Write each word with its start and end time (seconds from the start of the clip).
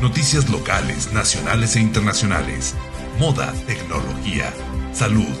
noticias 0.00 0.48
locales, 0.50 1.12
nacionales 1.12 1.76
e 1.76 1.80
internacionales, 1.80 2.74
moda, 3.18 3.52
tecnología, 3.66 4.52
salud, 4.92 5.34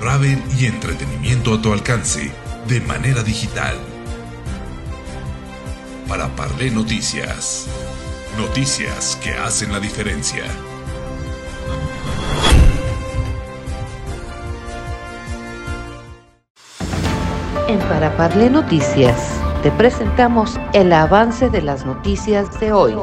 travel 0.00 0.42
y 0.58 0.66
entretenimiento 0.66 1.54
a 1.54 1.62
tu 1.62 1.72
alcance 1.72 2.32
de 2.66 2.80
manera 2.80 3.22
digital. 3.22 3.76
Para 6.08 6.28
Parle 6.28 6.70
Noticias. 6.70 7.66
Noticias 8.38 9.18
que 9.22 9.32
hacen 9.32 9.72
la 9.72 9.80
diferencia. 9.80 10.44
En 17.68 17.78
Para 17.80 18.16
Parle 18.16 18.48
Noticias 18.48 19.38
te 19.62 19.70
presentamos 19.72 20.58
el 20.72 20.92
avance 20.92 21.50
de 21.50 21.60
las 21.60 21.84
noticias 21.84 22.58
de 22.60 22.72
hoy. 22.72 22.94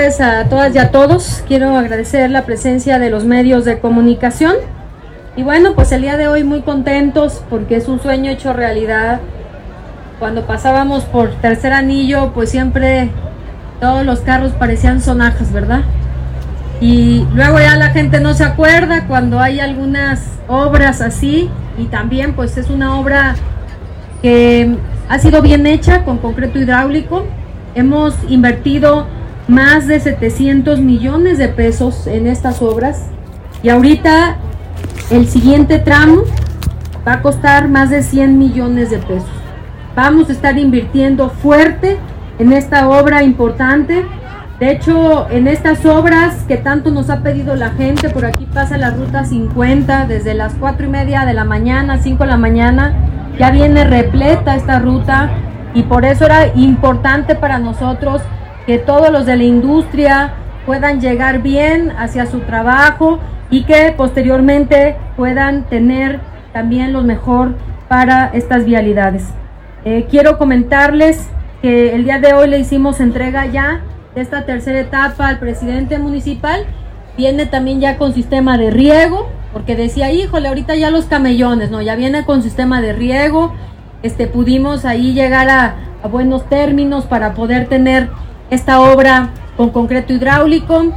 Tardes 0.00 0.20
a 0.22 0.48
todas 0.48 0.74
y 0.74 0.78
a 0.78 0.90
todos. 0.90 1.44
Quiero 1.46 1.76
agradecer 1.76 2.30
la 2.30 2.46
presencia 2.46 2.98
de 2.98 3.10
los 3.10 3.26
medios 3.26 3.66
de 3.66 3.80
comunicación. 3.80 4.54
Y 5.36 5.42
bueno, 5.42 5.74
pues 5.74 5.92
el 5.92 6.00
día 6.00 6.16
de 6.16 6.26
hoy 6.26 6.42
muy 6.42 6.62
contentos 6.62 7.44
porque 7.50 7.76
es 7.76 7.86
un 7.86 8.00
sueño 8.00 8.30
hecho 8.30 8.54
realidad. 8.54 9.20
Cuando 10.18 10.46
pasábamos 10.46 11.04
por 11.04 11.32
tercer 11.42 11.74
anillo, 11.74 12.32
pues 12.32 12.48
siempre 12.48 13.10
todos 13.78 14.06
los 14.06 14.20
carros 14.20 14.52
parecían 14.52 15.02
sonajas, 15.02 15.52
¿verdad? 15.52 15.82
Y 16.80 17.26
luego 17.34 17.58
ya 17.58 17.76
la 17.76 17.90
gente 17.90 18.20
no 18.20 18.32
se 18.32 18.44
acuerda 18.44 19.06
cuando 19.06 19.38
hay 19.38 19.60
algunas 19.60 20.24
obras 20.48 21.02
así 21.02 21.50
y 21.76 21.84
también 21.88 22.32
pues 22.32 22.56
es 22.56 22.70
una 22.70 22.98
obra 22.98 23.34
que 24.22 24.76
ha 25.10 25.18
sido 25.18 25.42
bien 25.42 25.66
hecha 25.66 26.04
con 26.06 26.16
concreto 26.16 26.58
hidráulico. 26.58 27.26
Hemos 27.74 28.14
invertido 28.30 29.19
más 29.50 29.88
de 29.88 29.98
700 29.98 30.78
millones 30.78 31.36
de 31.36 31.48
pesos 31.48 32.06
en 32.06 32.28
estas 32.28 32.62
obras. 32.62 33.06
Y 33.64 33.68
ahorita 33.68 34.36
el 35.10 35.26
siguiente 35.26 35.80
tramo 35.80 36.22
va 37.06 37.14
a 37.14 37.22
costar 37.22 37.68
más 37.68 37.90
de 37.90 38.04
100 38.04 38.38
millones 38.38 38.90
de 38.90 38.98
pesos. 38.98 39.28
Vamos 39.96 40.28
a 40.28 40.32
estar 40.32 40.56
invirtiendo 40.56 41.30
fuerte 41.30 41.98
en 42.38 42.52
esta 42.52 42.88
obra 42.88 43.24
importante. 43.24 44.06
De 44.60 44.70
hecho, 44.70 45.28
en 45.30 45.48
estas 45.48 45.84
obras 45.84 46.44
que 46.46 46.56
tanto 46.56 46.92
nos 46.92 47.10
ha 47.10 47.20
pedido 47.20 47.56
la 47.56 47.70
gente, 47.70 48.08
por 48.08 48.26
aquí 48.26 48.46
pasa 48.46 48.78
la 48.78 48.90
ruta 48.90 49.24
50 49.24 50.06
desde 50.06 50.34
las 50.34 50.54
4 50.54 50.86
y 50.86 50.90
media 50.90 51.24
de 51.24 51.34
la 51.34 51.44
mañana, 51.44 51.98
5 51.98 52.22
de 52.22 52.30
la 52.30 52.36
mañana, 52.36 52.94
ya 53.36 53.50
viene 53.50 53.82
repleta 53.82 54.54
esta 54.54 54.78
ruta. 54.78 55.30
Y 55.74 55.82
por 55.82 56.04
eso 56.04 56.26
era 56.26 56.54
importante 56.54 57.34
para 57.34 57.58
nosotros 57.58 58.22
que 58.66 58.78
todos 58.78 59.10
los 59.10 59.26
de 59.26 59.36
la 59.36 59.44
industria 59.44 60.34
puedan 60.66 61.00
llegar 61.00 61.42
bien 61.42 61.92
hacia 61.98 62.26
su 62.26 62.40
trabajo 62.40 63.18
y 63.50 63.64
que 63.64 63.92
posteriormente 63.96 64.96
puedan 65.16 65.64
tener 65.64 66.20
también 66.52 66.92
lo 66.92 67.02
mejor 67.02 67.54
para 67.88 68.30
estas 68.32 68.64
vialidades. 68.64 69.24
Eh, 69.84 70.06
quiero 70.10 70.38
comentarles 70.38 71.28
que 71.62 71.94
el 71.94 72.04
día 72.04 72.18
de 72.18 72.32
hoy 72.34 72.48
le 72.48 72.58
hicimos 72.58 73.00
entrega 73.00 73.46
ya 73.46 73.80
de 74.14 74.20
esta 74.20 74.44
tercera 74.44 74.80
etapa 74.80 75.28
al 75.28 75.38
presidente 75.38 75.98
municipal. 75.98 76.66
Viene 77.16 77.46
también 77.46 77.80
ya 77.80 77.96
con 77.96 78.14
sistema 78.14 78.56
de 78.56 78.70
riego, 78.70 79.28
porque 79.52 79.76
decía, 79.76 80.12
híjole, 80.12 80.48
ahorita 80.48 80.74
ya 80.76 80.90
los 80.90 81.06
camellones, 81.06 81.70
no, 81.70 81.82
ya 81.82 81.96
viene 81.96 82.24
con 82.24 82.42
sistema 82.42 82.80
de 82.80 82.92
riego. 82.92 83.52
Este, 84.02 84.26
pudimos 84.26 84.84
ahí 84.84 85.12
llegar 85.12 85.50
a, 85.50 85.74
a 86.02 86.08
buenos 86.08 86.48
términos 86.48 87.06
para 87.06 87.34
poder 87.34 87.68
tener 87.68 88.08
esta 88.50 88.80
obra 88.80 89.30
con 89.56 89.70
concreto 89.70 90.12
hidráulico. 90.12 90.92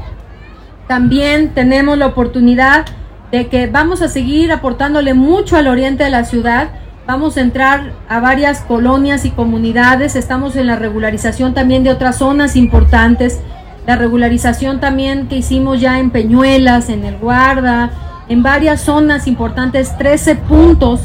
También 0.87 1.53
tenemos 1.53 1.97
la 1.97 2.07
oportunidad 2.07 2.85
de 3.31 3.47
que 3.47 3.67
vamos 3.67 4.01
a 4.01 4.07
seguir 4.07 4.51
aportándole 4.51 5.13
mucho 5.13 5.57
al 5.57 5.67
oriente 5.67 6.03
de 6.03 6.09
la 6.09 6.25
ciudad 6.25 6.69
Vamos 7.05 7.35
a 7.35 7.41
entrar 7.41 7.91
a 8.07 8.21
varias 8.21 8.61
colonias 8.61 9.25
y 9.25 9.31
comunidades. 9.31 10.15
Estamos 10.15 10.55
en 10.55 10.67
la 10.67 10.77
regularización 10.77 11.53
también 11.53 11.83
de 11.83 11.89
otras 11.89 12.19
zonas 12.19 12.55
importantes. 12.55 13.41
La 13.85 13.97
regularización 13.97 14.79
también 14.79 15.27
que 15.27 15.35
hicimos 15.35 15.81
ya 15.81 15.99
en 15.99 16.11
Peñuelas, 16.11 16.87
en 16.87 17.03
El 17.03 17.17
Guarda, 17.17 17.91
en 18.29 18.41
varias 18.41 18.79
zonas 18.79 19.27
importantes, 19.27 19.97
13 19.97 20.35
puntos 20.35 21.01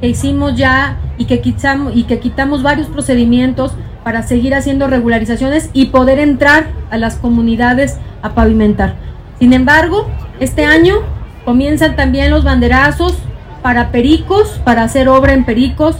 que 0.00 0.06
hicimos 0.06 0.54
ya 0.54 0.98
y 1.18 1.24
que 1.24 1.40
quitamos, 1.40 1.96
y 1.96 2.04
que 2.04 2.20
quitamos 2.20 2.62
varios 2.62 2.86
procedimientos 2.86 3.72
para 4.04 4.22
seguir 4.22 4.54
haciendo 4.54 4.86
regularizaciones 4.86 5.70
y 5.72 5.86
poder 5.86 6.18
entrar 6.18 6.68
a 6.90 6.98
las 6.98 7.16
comunidades 7.16 7.98
a 8.22 8.34
pavimentar. 8.34 8.94
Sin 9.38 9.52
embargo, 9.52 10.08
este 10.38 10.64
año 10.64 10.96
comienzan 11.44 11.96
también 11.96 12.30
los 12.30 12.44
banderazos 12.44 13.18
para 13.62 13.90
Pericos, 13.90 14.60
para 14.64 14.84
hacer 14.84 15.08
obra 15.08 15.32
en 15.32 15.44
Pericos, 15.44 15.96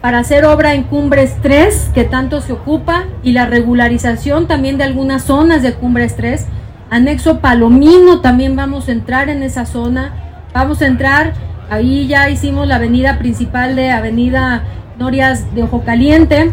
para 0.00 0.18
hacer 0.18 0.44
obra 0.44 0.74
en 0.74 0.84
Cumbres 0.84 1.36
3, 1.42 1.90
que 1.94 2.04
tanto 2.04 2.40
se 2.40 2.52
ocupa, 2.52 3.04
y 3.22 3.32
la 3.32 3.46
regularización 3.46 4.46
también 4.46 4.78
de 4.78 4.84
algunas 4.84 5.24
zonas 5.24 5.62
de 5.62 5.74
Cumbres 5.74 6.16
3. 6.16 6.46
Anexo 6.88 7.40
Palomino, 7.40 8.20
también 8.20 8.56
vamos 8.56 8.88
a 8.88 8.92
entrar 8.92 9.28
en 9.28 9.42
esa 9.42 9.66
zona. 9.66 10.14
Vamos 10.54 10.82
a 10.82 10.86
entrar, 10.86 11.34
ahí 11.68 12.06
ya 12.06 12.30
hicimos 12.30 12.66
la 12.66 12.76
avenida 12.76 13.18
principal 13.18 13.76
de 13.76 13.90
Avenida 13.90 14.64
Norias 14.98 15.54
de 15.54 15.62
Ojo 15.64 15.82
Caliente. 15.84 16.52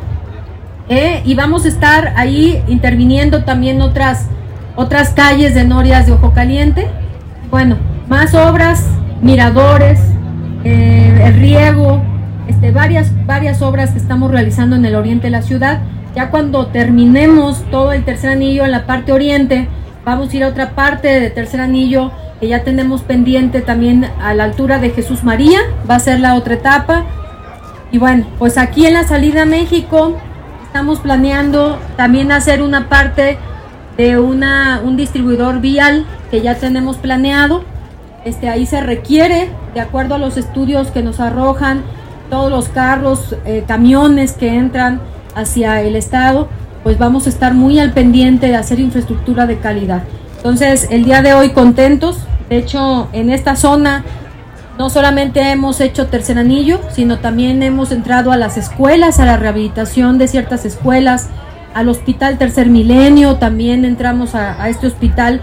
Eh, 0.89 1.21
y 1.25 1.35
vamos 1.35 1.65
a 1.65 1.67
estar 1.67 2.13
ahí 2.15 2.63
interviniendo 2.67 3.43
también 3.43 3.81
otras, 3.81 4.27
otras 4.75 5.09
calles 5.09 5.53
de 5.53 5.65
Norias 5.65 6.05
de 6.05 6.13
Ojo 6.13 6.31
Caliente. 6.31 6.87
Bueno, 7.51 7.77
más 8.07 8.33
obras, 8.33 8.85
miradores, 9.21 9.99
eh, 10.63 11.21
el 11.25 11.33
riego, 11.33 12.01
este, 12.47 12.71
varias, 12.71 13.11
varias 13.25 13.61
obras 13.61 13.91
que 13.91 13.97
estamos 13.97 14.31
realizando 14.31 14.77
en 14.77 14.85
el 14.85 14.95
oriente 14.95 15.27
de 15.27 15.31
la 15.31 15.41
ciudad. 15.41 15.81
Ya 16.15 16.29
cuando 16.29 16.67
terminemos 16.67 17.63
todo 17.69 17.91
el 17.91 18.05
tercer 18.05 18.31
anillo 18.31 18.63
en 18.63 18.71
la 18.71 18.85
parte 18.85 19.11
oriente, 19.11 19.67
vamos 20.05 20.31
a 20.31 20.37
ir 20.37 20.43
a 20.45 20.47
otra 20.47 20.71
parte 20.71 21.19
de 21.19 21.29
tercer 21.29 21.59
anillo 21.59 22.11
que 22.39 22.47
ya 22.47 22.63
tenemos 22.63 23.01
pendiente 23.01 23.61
también 23.61 24.07
a 24.21 24.33
la 24.33 24.45
altura 24.45 24.79
de 24.79 24.91
Jesús 24.91 25.23
María, 25.23 25.59
va 25.89 25.95
a 25.95 25.99
ser 25.99 26.19
la 26.19 26.35
otra 26.35 26.53
etapa. 26.53 27.03
Y 27.91 27.97
bueno, 27.97 28.25
pues 28.37 28.57
aquí 28.57 28.85
en 28.85 28.93
la 28.93 29.03
salida 29.03 29.43
a 29.43 29.45
México 29.45 30.17
estamos 30.77 30.99
planeando 30.99 31.79
también 31.95 32.31
hacer 32.31 32.61
una 32.61 32.87
parte 32.87 33.39
de 33.97 34.19
una, 34.19 34.79
un 34.83 34.95
distribuidor 34.95 35.59
vial 35.59 36.05
que 36.29 36.41
ya 36.41 36.53
tenemos 36.53 36.97
planeado 36.97 37.63
este, 38.25 38.47
ahí 38.47 38.67
se 38.67 38.79
requiere, 38.81 39.49
de 39.73 39.79
acuerdo 39.79 40.13
a 40.13 40.17
los 40.19 40.37
estudios 40.37 40.91
que 40.91 41.01
nos 41.01 41.19
arrojan, 41.19 41.81
todos 42.29 42.51
los 42.51 42.69
carros, 42.69 43.35
eh, 43.45 43.63
camiones 43.67 44.33
que 44.33 44.49
entran 44.49 45.01
hacia 45.33 45.81
el 45.81 45.95
Estado, 45.95 46.47
pues 46.83 46.99
vamos 46.99 47.25
a 47.25 47.29
estar 47.29 47.55
muy 47.55 47.79
al 47.79 47.91
pendiente 47.91 48.45
de 48.45 48.55
hacer 48.55 48.79
infraestructura 48.79 49.47
de 49.47 49.57
calidad. 49.57 50.03
Entonces, 50.35 50.89
el 50.91 51.05
día 51.05 51.23
de 51.23 51.33
hoy 51.33 51.53
contentos, 51.53 52.19
de 52.49 52.57
hecho, 52.57 53.07
en 53.13 53.31
esta 53.31 53.55
zona 53.55 54.03
no 54.77 54.89
solamente 54.89 55.41
hemos 55.51 55.81
hecho 55.81 56.07
tercer 56.07 56.37
anillo, 56.37 56.79
sino 56.91 57.19
también 57.19 57.63
hemos 57.63 57.91
entrado 57.91 58.31
a 58.31 58.37
las 58.37 58.57
escuelas, 58.57 59.19
a 59.19 59.25
la 59.25 59.37
rehabilitación 59.37 60.17
de 60.17 60.27
ciertas 60.27 60.65
escuelas, 60.65 61.29
al 61.73 61.89
hospital 61.89 62.37
Tercer 62.37 62.67
Milenio, 62.67 63.35
también 63.35 63.85
entramos 63.85 64.35
a, 64.35 64.67
este 64.69 64.87
hospital 64.87 65.41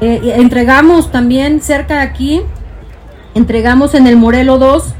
eh, 0.00 0.34
entregamos 0.36 1.10
también 1.10 1.60
cerca 1.60 1.94
de 1.94 2.00
aquí, 2.00 2.42
entregamos 3.34 3.94
en 3.94 4.06
el 4.06 4.16
Morelo 4.16 4.58
2 4.58 4.94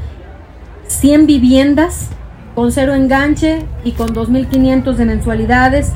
100 0.87 1.27
viviendas 1.27 2.09
con 2.55 2.71
cero 2.71 2.93
enganche 2.93 3.65
y 3.83 3.93
con 3.93 4.09
2.500 4.09 4.95
de 4.95 5.05
mensualidades. 5.05 5.93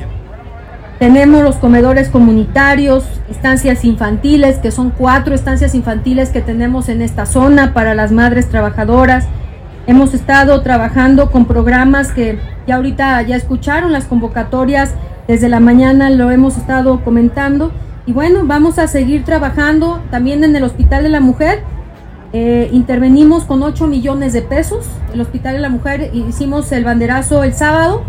Tenemos 0.98 1.42
los 1.42 1.56
comedores 1.56 2.08
comunitarios, 2.08 3.04
estancias 3.28 3.84
infantiles, 3.84 4.58
que 4.58 4.70
son 4.70 4.90
cuatro 4.90 5.34
estancias 5.34 5.74
infantiles 5.74 6.30
que 6.30 6.40
tenemos 6.40 6.88
en 6.88 7.02
esta 7.02 7.26
zona 7.26 7.74
para 7.74 7.94
las 7.94 8.12
madres 8.12 8.48
trabajadoras. 8.48 9.26
Hemos 9.88 10.14
estado 10.14 10.62
trabajando 10.62 11.30
con 11.32 11.46
programas 11.46 12.12
que 12.12 12.38
ya 12.66 12.76
ahorita 12.76 13.20
ya 13.22 13.34
escucharon 13.34 13.92
las 13.92 14.04
convocatorias, 14.04 14.94
desde 15.26 15.48
la 15.48 15.58
mañana 15.58 16.10
lo 16.10 16.30
hemos 16.30 16.56
estado 16.56 17.02
comentando 17.02 17.72
y 18.06 18.12
bueno, 18.12 18.42
vamos 18.44 18.78
a 18.78 18.86
seguir 18.86 19.24
trabajando 19.24 20.00
también 20.10 20.44
en 20.44 20.54
el 20.54 20.62
Hospital 20.62 21.02
de 21.02 21.08
la 21.08 21.20
Mujer. 21.20 21.62
Eh, 22.32 22.68
intervenimos 22.72 23.44
con 23.44 23.62
8 23.62 23.86
millones 23.86 24.32
de 24.32 24.42
pesos. 24.42 24.86
El 25.12 25.20
Hospital 25.20 25.54
de 25.54 25.60
la 25.60 25.70
Mujer 25.70 26.10
hicimos 26.12 26.70
el 26.72 26.84
banderazo 26.84 27.42
el 27.42 27.54
sábado 27.54 28.02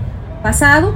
pasado 0.43 0.93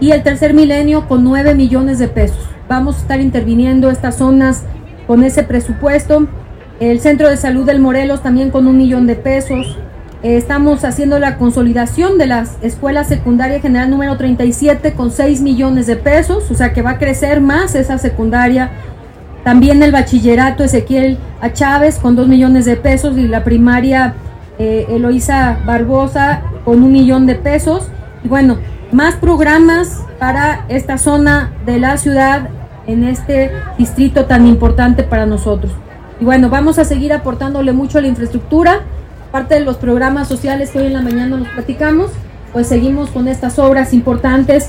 y 0.00 0.10
el 0.10 0.22
tercer 0.22 0.54
milenio 0.54 1.08
con 1.08 1.24
9 1.24 1.54
millones 1.54 1.98
de 1.98 2.08
pesos. 2.08 2.48
Vamos 2.68 2.96
a 2.96 3.00
estar 3.00 3.20
interviniendo 3.20 3.90
estas 3.90 4.16
zonas 4.16 4.64
con 5.06 5.22
ese 5.22 5.42
presupuesto. 5.42 6.26
El 6.80 7.00
Centro 7.00 7.28
de 7.28 7.36
Salud 7.36 7.64
del 7.64 7.80
Morelos 7.80 8.22
también 8.22 8.50
con 8.50 8.66
un 8.66 8.76
millón 8.76 9.06
de 9.06 9.16
pesos. 9.16 9.78
eh, 10.22 10.36
estamos 10.36 10.84
haciendo 10.84 11.18
la 11.18 11.36
consolidación 11.36 12.16
de 12.16 12.26
la 12.26 12.46
Escuela 12.62 13.04
Secundaria 13.04 13.60
General 13.60 13.90
número 13.90 14.16
37 14.16 14.94
con 14.94 15.10
6 15.10 15.42
millones 15.42 15.86
de 15.86 15.96
pesos, 15.96 16.50
o 16.50 16.54
sea 16.54 16.72
que 16.72 16.80
va 16.80 16.92
a 16.92 16.98
crecer 16.98 17.40
más 17.42 17.74
esa 17.74 17.98
secundaria. 17.98 18.70
También 19.44 19.82
el 19.82 19.92
bachillerato 19.92 20.64
Ezequiel 20.64 21.18
A. 21.42 21.52
Chávez 21.52 21.98
con 21.98 22.16
2 22.16 22.26
millones 22.28 22.64
de 22.64 22.76
pesos 22.76 23.18
y 23.18 23.28
la 23.28 23.44
primaria 23.44 24.14
eh, 24.58 24.86
Eloísa 24.88 25.58
Barbosa 25.66 26.42
con 26.64 26.82
un 26.82 26.90
millón 26.90 27.26
de 27.26 27.34
pesos. 27.34 27.88
Y 28.24 28.28
bueno, 28.28 28.56
más 28.94 29.16
programas 29.16 30.04
para 30.20 30.66
esta 30.68 30.98
zona 30.98 31.50
de 31.66 31.80
la 31.80 31.96
ciudad 31.96 32.48
en 32.86 33.02
este 33.02 33.50
distrito 33.76 34.26
tan 34.26 34.46
importante 34.46 35.02
para 35.02 35.26
nosotros. 35.26 35.72
Y 36.20 36.24
bueno, 36.24 36.48
vamos 36.48 36.78
a 36.78 36.84
seguir 36.84 37.12
aportándole 37.12 37.72
mucho 37.72 37.98
a 37.98 38.02
la 38.02 38.06
infraestructura 38.06 38.82
parte 39.32 39.54
de 39.54 39.64
los 39.64 39.78
programas 39.78 40.28
sociales 40.28 40.70
que 40.70 40.78
hoy 40.78 40.86
en 40.86 40.92
la 40.92 41.00
mañana 41.00 41.38
nos 41.38 41.48
platicamos, 41.48 42.12
pues 42.52 42.68
seguimos 42.68 43.10
con 43.10 43.26
estas 43.26 43.58
obras 43.58 43.92
importantes. 43.92 44.68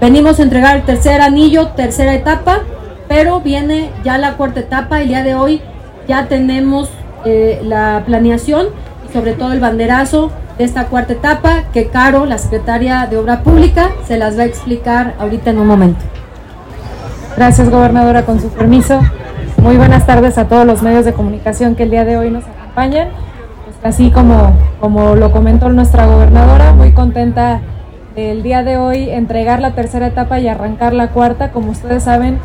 Venimos 0.00 0.38
a 0.38 0.44
entregar 0.44 0.76
el 0.76 0.84
tercer 0.84 1.20
anillo, 1.20 1.70
tercera 1.70 2.14
etapa, 2.14 2.60
pero 3.08 3.40
viene 3.40 3.90
ya 4.04 4.16
la 4.16 4.36
cuarta 4.36 4.60
etapa. 4.60 5.02
El 5.02 5.08
día 5.08 5.24
de 5.24 5.34
hoy 5.34 5.60
ya 6.06 6.28
tenemos 6.28 6.88
eh, 7.24 7.60
la 7.64 8.04
planeación 8.06 8.68
y 9.08 9.12
sobre 9.12 9.32
todo 9.32 9.52
el 9.52 9.58
banderazo 9.58 10.30
de 10.58 10.64
esta 10.64 10.86
cuarta 10.86 11.12
etapa 11.12 11.64
que 11.72 11.88
Caro, 11.88 12.26
la 12.26 12.38
secretaria 12.38 13.06
de 13.06 13.16
Obra 13.16 13.42
Pública, 13.42 13.90
se 14.06 14.16
las 14.16 14.38
va 14.38 14.42
a 14.42 14.46
explicar 14.46 15.14
ahorita 15.18 15.50
en 15.50 15.58
un 15.58 15.66
momento. 15.66 16.04
Gracias, 17.36 17.68
gobernadora, 17.68 18.24
con 18.24 18.40
su 18.40 18.48
permiso. 18.48 19.00
Muy 19.62 19.76
buenas 19.76 20.06
tardes 20.06 20.38
a 20.38 20.48
todos 20.48 20.66
los 20.66 20.82
medios 20.82 21.04
de 21.04 21.12
comunicación 21.12 21.74
que 21.74 21.82
el 21.82 21.90
día 21.90 22.04
de 22.04 22.16
hoy 22.16 22.30
nos 22.30 22.44
acompañan 22.44 23.08
así 23.86 24.10
como, 24.10 24.52
como 24.80 25.14
lo 25.14 25.30
comentó 25.30 25.68
nuestra 25.68 26.06
gobernadora, 26.06 26.72
muy 26.72 26.92
contenta 26.92 27.60
el 28.16 28.42
día 28.42 28.62
de 28.62 28.78
hoy 28.78 29.10
entregar 29.10 29.60
la 29.60 29.74
tercera 29.74 30.08
etapa 30.08 30.40
y 30.40 30.48
arrancar 30.48 30.92
la 30.92 31.08
cuarta. 31.08 31.52
Como 31.52 31.70
ustedes 31.70 32.02
saben, 32.02 32.38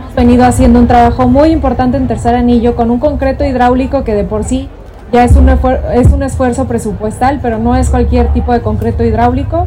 hemos 0.00 0.14
venido 0.14 0.44
haciendo 0.44 0.78
un 0.78 0.86
trabajo 0.86 1.28
muy 1.28 1.50
importante 1.50 1.96
en 1.96 2.06
tercer 2.06 2.34
anillo 2.34 2.76
con 2.76 2.90
un 2.90 2.98
concreto 2.98 3.44
hidráulico 3.44 4.04
que 4.04 4.14
de 4.14 4.24
por 4.24 4.44
sí 4.44 4.68
ya 5.12 5.24
es 5.24 5.36
un, 5.36 5.48
es 5.48 6.08
un 6.12 6.22
esfuerzo 6.22 6.66
presupuestal, 6.66 7.40
pero 7.40 7.58
no 7.58 7.76
es 7.76 7.90
cualquier 7.90 8.32
tipo 8.32 8.52
de 8.52 8.60
concreto 8.60 9.04
hidráulico. 9.04 9.66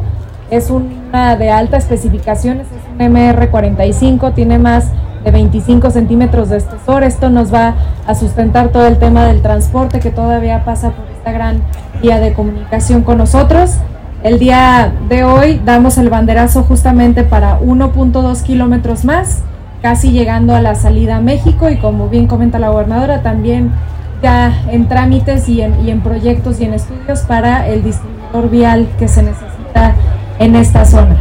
Es 0.50 0.70
una 0.70 1.36
de 1.36 1.50
alta 1.50 1.78
especificaciones, 1.78 2.66
es 2.66 2.82
un 2.92 3.14
MR45, 3.14 4.34
tiene 4.34 4.58
más 4.58 4.90
de 5.24 5.30
25 5.30 5.90
centímetros 5.90 6.50
de 6.50 6.58
espesor. 6.58 7.02
Esto 7.02 7.30
nos 7.30 7.52
va 7.52 7.74
a 8.06 8.14
sustentar 8.14 8.68
todo 8.68 8.86
el 8.86 8.98
tema 8.98 9.24
del 9.24 9.40
transporte 9.42 9.98
que 10.00 10.10
todavía 10.10 10.64
pasa 10.64 10.90
por 10.90 11.06
esta 11.16 11.32
gran 11.32 11.62
vía 12.00 12.20
de 12.20 12.34
comunicación 12.34 13.02
con 13.02 13.18
nosotros. 13.18 13.78
El 14.22 14.38
día 14.38 14.92
de 15.08 15.24
hoy 15.24 15.60
damos 15.64 15.98
el 15.98 16.08
banderazo 16.08 16.62
justamente 16.62 17.24
para 17.24 17.58
1.2 17.60 18.42
kilómetros 18.42 19.04
más, 19.04 19.42
casi 19.80 20.12
llegando 20.12 20.54
a 20.54 20.60
la 20.60 20.76
salida 20.76 21.16
a 21.16 21.20
México 21.20 21.68
y 21.70 21.78
como 21.78 22.08
bien 22.08 22.28
comenta 22.28 22.60
la 22.60 22.68
gobernadora, 22.68 23.22
también 23.22 23.72
en 24.22 24.88
trámites 24.88 25.48
y 25.48 25.62
en, 25.62 25.84
y 25.84 25.90
en 25.90 26.00
proyectos 26.00 26.60
y 26.60 26.64
en 26.64 26.74
estudios 26.74 27.20
para 27.20 27.66
el 27.66 27.82
distribuidor 27.82 28.50
vial 28.50 28.88
que 28.98 29.08
se 29.08 29.22
necesita 29.22 29.94
en 30.38 30.54
esta 30.54 30.84
zona. 30.84 31.16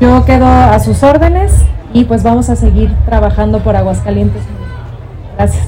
Yo 0.00 0.24
quedo 0.24 0.46
a 0.46 0.78
sus 0.80 1.02
órdenes 1.02 1.52
y 1.92 2.04
pues 2.04 2.22
vamos 2.22 2.48
a 2.48 2.56
seguir 2.56 2.94
trabajando 3.04 3.60
por 3.60 3.76
Aguascalientes. 3.76 4.42
Gracias. 5.36 5.66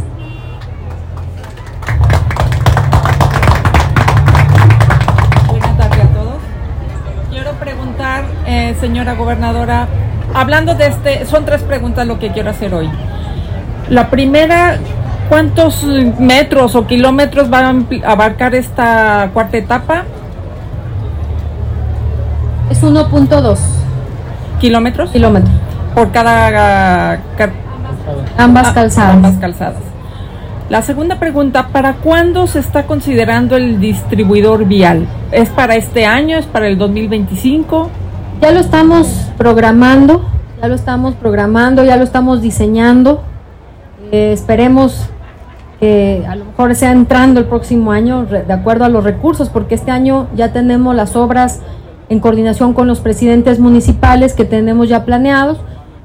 Buenas 5.50 5.76
tardes 5.76 6.04
a 6.04 6.08
todos. 6.08 6.36
Quiero 7.30 7.52
preguntar, 7.52 8.24
eh, 8.46 8.74
señora 8.80 9.14
gobernadora, 9.14 9.88
hablando 10.34 10.74
de 10.74 10.86
este, 10.86 11.26
son 11.26 11.44
tres 11.44 11.62
preguntas 11.62 12.06
lo 12.06 12.18
que 12.18 12.32
quiero 12.32 12.48
hacer 12.48 12.72
hoy. 12.72 12.90
La 13.90 14.08
primera, 14.08 14.78
¿cuántos 15.32 15.82
metros 16.18 16.74
o 16.74 16.86
kilómetros 16.86 17.50
va 17.50 17.70
a 17.70 18.12
abarcar 18.12 18.54
esta 18.54 19.30
cuarta 19.32 19.56
etapa? 19.56 20.04
Es 22.68 22.82
1.2 22.82 23.56
kilómetros. 24.60 25.10
Kilómetros 25.10 25.54
por 25.94 26.12
cada, 26.12 27.18
ambas 28.36 28.66
ah, 28.68 28.74
calzadas. 28.74 29.14
Ambas 29.14 29.36
calzadas. 29.38 29.82
La 30.68 30.82
segunda 30.82 31.18
pregunta, 31.18 31.68
¿para 31.68 31.94
cuándo 31.94 32.46
se 32.46 32.58
está 32.58 32.82
considerando 32.82 33.56
el 33.56 33.80
distribuidor 33.80 34.66
vial? 34.66 35.06
¿Es 35.30 35.48
para 35.48 35.76
este 35.76 36.04
año? 36.04 36.36
¿Es 36.36 36.44
para 36.44 36.66
el 36.66 36.76
2025? 36.76 37.88
Ya 38.42 38.50
lo 38.50 38.60
estamos 38.60 39.08
programando, 39.38 40.28
ya 40.60 40.68
lo 40.68 40.74
estamos 40.74 41.14
programando, 41.14 41.84
ya 41.84 41.96
lo 41.96 42.04
estamos 42.04 42.42
diseñando. 42.42 43.22
Eh, 44.10 44.32
esperemos 44.34 45.08
que 45.82 46.24
a 46.26 46.36
lo 46.36 46.46
mejor 46.46 46.74
sea 46.74 46.92
entrando 46.92 47.40
el 47.40 47.46
próximo 47.46 47.92
año 47.92 48.24
de 48.24 48.52
acuerdo 48.52 48.86
a 48.86 48.88
los 48.88 49.04
recursos, 49.04 49.50
porque 49.50 49.74
este 49.74 49.90
año 49.90 50.28
ya 50.34 50.52
tenemos 50.52 50.94
las 50.96 51.16
obras 51.16 51.60
en 52.08 52.20
coordinación 52.20 52.72
con 52.72 52.86
los 52.86 53.00
presidentes 53.00 53.58
municipales 53.58 54.32
que 54.32 54.46
tenemos 54.46 54.88
ya 54.88 55.04
planeados 55.04 55.58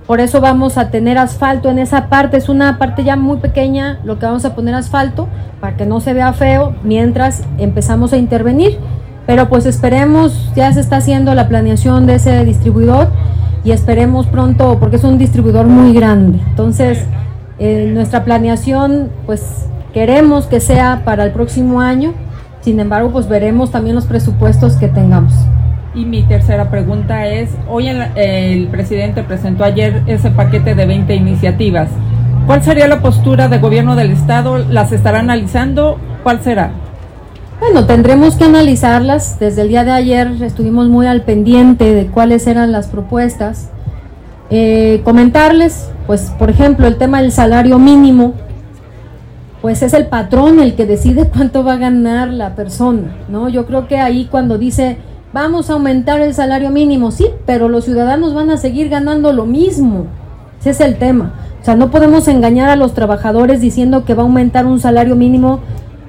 por 0.07 0.21
eso 0.21 0.39
vamos 0.39 0.77
a 0.77 0.89
tener 0.89 1.17
asfalto 1.17 1.69
en 1.69 1.79
esa 1.79 2.07
parte. 2.07 2.37
Es 2.37 2.47
una 2.47 2.77
parte 2.77 3.03
ya 3.03 3.17
muy 3.17 3.39
pequeña 3.39 3.99
lo 4.05 4.17
que 4.17 4.25
vamos 4.25 4.45
a 4.45 4.55
poner 4.55 4.73
asfalto 4.73 5.27
para 5.59 5.75
que 5.75 5.85
no 5.85 5.99
se 5.99 6.13
vea 6.13 6.31
feo 6.31 6.73
mientras 6.81 7.43
empezamos 7.57 8.13
a 8.13 8.17
intervenir. 8.17 8.79
Pero 9.25 9.49
pues 9.49 9.65
esperemos, 9.65 10.49
ya 10.55 10.71
se 10.71 10.79
está 10.79 10.95
haciendo 10.97 11.33
la 11.33 11.49
planeación 11.49 12.05
de 12.05 12.15
ese 12.15 12.45
distribuidor 12.45 13.09
y 13.65 13.71
esperemos 13.71 14.27
pronto, 14.27 14.77
porque 14.79 14.95
es 14.95 15.03
un 15.03 15.17
distribuidor 15.17 15.65
muy 15.65 15.91
grande. 15.91 16.39
Entonces, 16.47 17.05
eh, 17.59 17.89
nuestra 17.93 18.23
planeación, 18.23 19.09
pues 19.25 19.65
queremos 19.93 20.45
que 20.45 20.59
sea 20.59 21.01
para 21.03 21.23
el 21.23 21.31
próximo 21.31 21.81
año. 21.81 22.13
Sin 22.61 22.79
embargo, 22.79 23.11
pues 23.11 23.27
veremos 23.27 23.71
también 23.71 23.95
los 23.95 24.05
presupuestos 24.05 24.75
que 24.75 24.87
tengamos. 24.87 25.33
Y 25.95 26.05
mi 26.05 26.21
tercera 26.23 26.69
pregunta 26.69 27.25
es, 27.27 27.49
hoy 27.67 27.87
el, 27.87 28.67
presidente 28.67 29.23
presentó 29.23 29.63
ayer 29.63 30.03
ese 30.05 30.29
paquete 30.29 30.75
de 30.75 30.85
20 30.85 31.15
iniciativas. 31.15 31.89
¿Cuál 32.45 32.61
sería 32.61 32.87
la 32.87 33.01
postura 33.01 33.47
del 33.47 33.59
gobierno 33.59 33.95
del 33.95 34.11
estado? 34.11 34.59
¿Las 34.59 34.91
estará 34.91 35.19
analizando? 35.19 35.97
¿Cuál 36.21 36.41
será? 36.43 36.71
Bueno, 37.59 37.87
tendremos 37.87 38.35
que 38.35 38.43
analizarlas. 38.43 39.39
Desde 39.39 39.63
el 39.63 39.69
día 39.69 39.83
de 39.83 39.91
ayer 39.91 40.27
estuvimos 40.43 40.87
muy 40.87 41.07
al 41.07 41.23
pendiente 41.23 41.93
de 41.93 42.05
cuáles 42.05 42.45
eran 42.45 42.71
las 42.71 42.87
propuestas. 42.87 43.71
Eh, 44.49 45.01
comentarles, 45.03 45.89
pues, 46.05 46.31
por 46.39 46.49
ejemplo, 46.49 46.87
el 46.87 46.97
tema 46.97 47.21
del 47.21 47.31
salario 47.31 47.79
mínimo, 47.79 48.33
pues 49.61 49.81
es 49.81 49.93
el 49.93 50.07
patrón 50.07 50.59
el 50.59 50.75
que 50.75 50.85
decide 50.85 51.29
cuánto 51.33 51.63
va 51.63 51.73
a 51.73 51.77
ganar 51.77 52.29
la 52.29 52.55
persona, 52.55 53.15
¿no? 53.29 53.49
Yo 53.49 53.65
creo 53.65 53.87
que 53.87 53.97
ahí 53.97 54.25
cuando 54.25 54.57
dice 54.57 54.97
vamos 55.33 55.69
a 55.69 55.73
aumentar 55.73 56.21
el 56.21 56.33
salario 56.33 56.69
mínimo, 56.71 57.11
sí, 57.11 57.27
pero 57.45 57.69
los 57.69 57.85
ciudadanos 57.85 58.33
van 58.33 58.49
a 58.49 58.57
seguir 58.57 58.89
ganando 58.89 59.33
lo 59.33 59.45
mismo. 59.45 60.05
Ese 60.59 60.71
es 60.71 60.81
el 60.81 60.95
tema. 60.97 61.33
O 61.61 61.65
sea, 61.65 61.75
no 61.75 61.91
podemos 61.91 62.27
engañar 62.27 62.69
a 62.69 62.75
los 62.75 62.93
trabajadores 62.93 63.61
diciendo 63.61 64.05
que 64.05 64.13
va 64.13 64.23
a 64.23 64.25
aumentar 64.25 64.65
un 64.65 64.79
salario 64.79 65.15
mínimo 65.15 65.59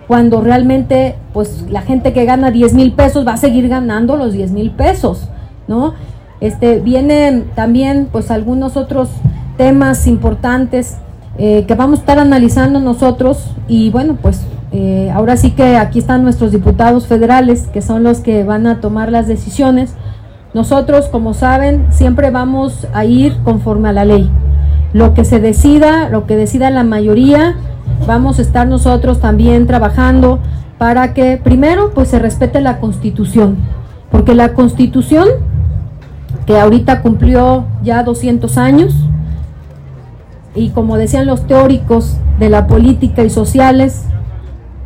cuando 0.06 0.40
realmente, 0.40 1.16
pues, 1.32 1.66
la 1.68 1.82
gente 1.82 2.12
que 2.12 2.24
gana 2.24 2.50
10 2.50 2.74
mil 2.74 2.92
pesos 2.92 3.26
va 3.26 3.34
a 3.34 3.36
seguir 3.36 3.68
ganando 3.68 4.16
los 4.16 4.32
10 4.32 4.52
mil 4.52 4.70
pesos, 4.70 5.28
¿no? 5.66 5.94
Este, 6.40 6.80
vienen 6.80 7.50
también, 7.54 8.08
pues, 8.10 8.30
algunos 8.30 8.76
otros 8.76 9.08
temas 9.56 10.06
importantes 10.06 10.96
eh, 11.36 11.64
que 11.66 11.74
vamos 11.74 11.98
a 11.98 12.02
estar 12.02 12.18
analizando 12.18 12.80
nosotros 12.80 13.50
y, 13.68 13.90
bueno, 13.90 14.16
pues, 14.20 14.46
eh, 14.70 15.10
ahora 15.14 15.36
sí 15.36 15.52
que 15.52 15.76
aquí 15.76 15.98
están 15.98 16.22
nuestros 16.22 16.52
diputados 16.52 17.06
federales, 17.06 17.68
que 17.72 17.80
son 17.80 18.02
los 18.02 18.20
que 18.20 18.44
van 18.44 18.66
a 18.66 18.80
tomar 18.80 19.10
las 19.10 19.26
decisiones. 19.26 19.94
Nosotros, 20.54 21.06
como 21.06 21.34
saben, 21.34 21.86
siempre 21.90 22.30
vamos 22.30 22.86
a 22.92 23.04
ir 23.04 23.36
conforme 23.44 23.88
a 23.88 23.92
la 23.92 24.04
ley. 24.04 24.30
Lo 24.92 25.14
que 25.14 25.24
se 25.24 25.40
decida, 25.40 26.08
lo 26.08 26.26
que 26.26 26.36
decida 26.36 26.70
la 26.70 26.84
mayoría, 26.84 27.56
vamos 28.06 28.38
a 28.38 28.42
estar 28.42 28.66
nosotros 28.66 29.20
también 29.20 29.66
trabajando 29.66 30.38
para 30.78 31.12
que 31.12 31.36
primero 31.36 31.90
pues 31.92 32.08
se 32.08 32.18
respete 32.18 32.60
la 32.60 32.78
constitución, 32.78 33.56
porque 34.10 34.34
la 34.34 34.54
constitución, 34.54 35.28
que 36.48 36.58
ahorita 36.58 37.02
cumplió 37.02 37.66
ya 37.82 38.02
200 38.02 38.56
años, 38.56 38.94
y 40.54 40.70
como 40.70 40.96
decían 40.96 41.26
los 41.26 41.46
teóricos 41.46 42.16
de 42.38 42.48
la 42.48 42.66
política 42.66 43.22
y 43.22 43.28
sociales, 43.28 44.06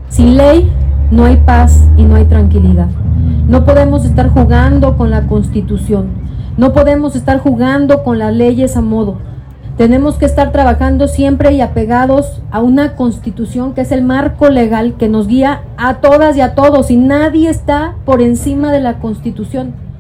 sin 0.09 0.37
ley 0.37 0.69
no 1.13 1.25
hay 1.25 1.37
paz 1.37 1.87
y 1.97 2.03
no 2.03 2.17
hay 2.17 2.25
tranquilidad. 2.25 2.89
No 3.47 3.65
podemos 3.65 4.05
estar 4.05 4.29
jugando 4.31 4.97
con 4.97 5.11
la 5.11 5.29
constitución. 5.29 6.09
No 6.57 6.73
podemos 6.73 7.15
estar 7.15 7.39
jugando 7.39 8.03
con 8.03 8.19
las 8.19 8.35
leyes 8.35 8.77
a 8.77 8.81
modo. 8.81 9.19
tenemos 9.77 10.17
que 10.17 10.27
estar 10.27 10.51
trabajando 10.51 11.07
siempre 11.07 11.53
y 11.53 11.61
apegados 11.61 12.43
a 12.51 12.61
una 12.61 12.97
constitución 12.97 13.73
que 13.73 13.83
es 13.83 13.93
el 13.93 14.03
marco 14.03 14.51
legal 14.51 14.95
que 14.99 15.09
nos 15.09 15.29
guía 15.29 15.63
a 15.77 15.95
todas 15.95 16.37
y 16.37 16.41
a 16.41 16.55
todos 16.57 16.91
y 16.91 16.97
nadie 16.97 17.49
está 17.49 17.95
por 18.05 18.21
encima 18.21 18.73
de 18.73 18.81
la 18.81 18.99
constitución. 18.99 19.92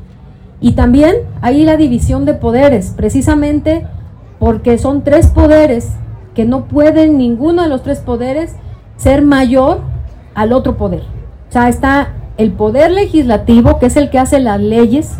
Y 0.62 0.72
también 0.72 1.16
hay 1.40 1.64
la 1.64 1.76
división 1.76 2.24
de 2.24 2.34
poderes, 2.34 2.94
precisamente 2.96 3.84
porque 4.38 4.78
son 4.78 5.02
tres 5.02 5.26
poderes 5.26 5.90
que 6.34 6.44
no 6.44 6.64
pueden 6.66 7.18
ninguno 7.18 7.62
de 7.62 7.68
los 7.68 7.82
tres 7.82 7.98
poderes 7.98 8.54
ser 8.96 9.22
mayor 9.22 9.80
al 10.34 10.52
otro 10.52 10.76
poder. 10.76 11.02
O 11.48 11.52
sea, 11.52 11.68
está 11.68 12.14
el 12.38 12.52
poder 12.52 12.92
legislativo, 12.92 13.78
que 13.80 13.86
es 13.86 13.96
el 13.96 14.08
que 14.08 14.20
hace 14.20 14.38
las 14.38 14.60
leyes, 14.60 15.10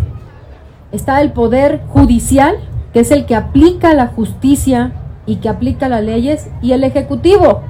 está 0.93 1.21
el 1.21 1.33
poder 1.33 1.83
judicial, 1.89 2.57
que 2.93 3.01
es 3.01 3.11
el 3.11 3.27
que 3.27 3.35
aplica 3.35 3.95
la 3.95 4.07
justicia 4.07 4.93
y 5.27 5.37
que 5.37 5.49
aplica 5.49 5.89
las 5.89 6.05
leyes, 6.05 6.49
y 6.63 6.73
el 6.73 6.85
ejecutivo, 6.85 7.63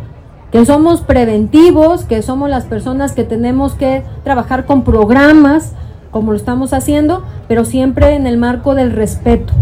que 0.50 0.64
somos 0.66 1.00
preventivos, 1.00 2.04
que 2.04 2.20
somos 2.20 2.50
las 2.50 2.64
personas 2.64 3.12
que 3.12 3.24
tenemos 3.24 3.74
que 3.74 4.04
trabajar 4.24 4.66
con 4.66 4.84
programas, 4.84 5.72
como 6.12 6.30
lo 6.30 6.36
estamos 6.36 6.72
haciendo, 6.72 7.24
pero 7.48 7.64
siempre 7.64 8.14
en 8.14 8.28
el 8.28 8.38
marco 8.38 8.76
del 8.76 8.92
respeto. 8.92 9.52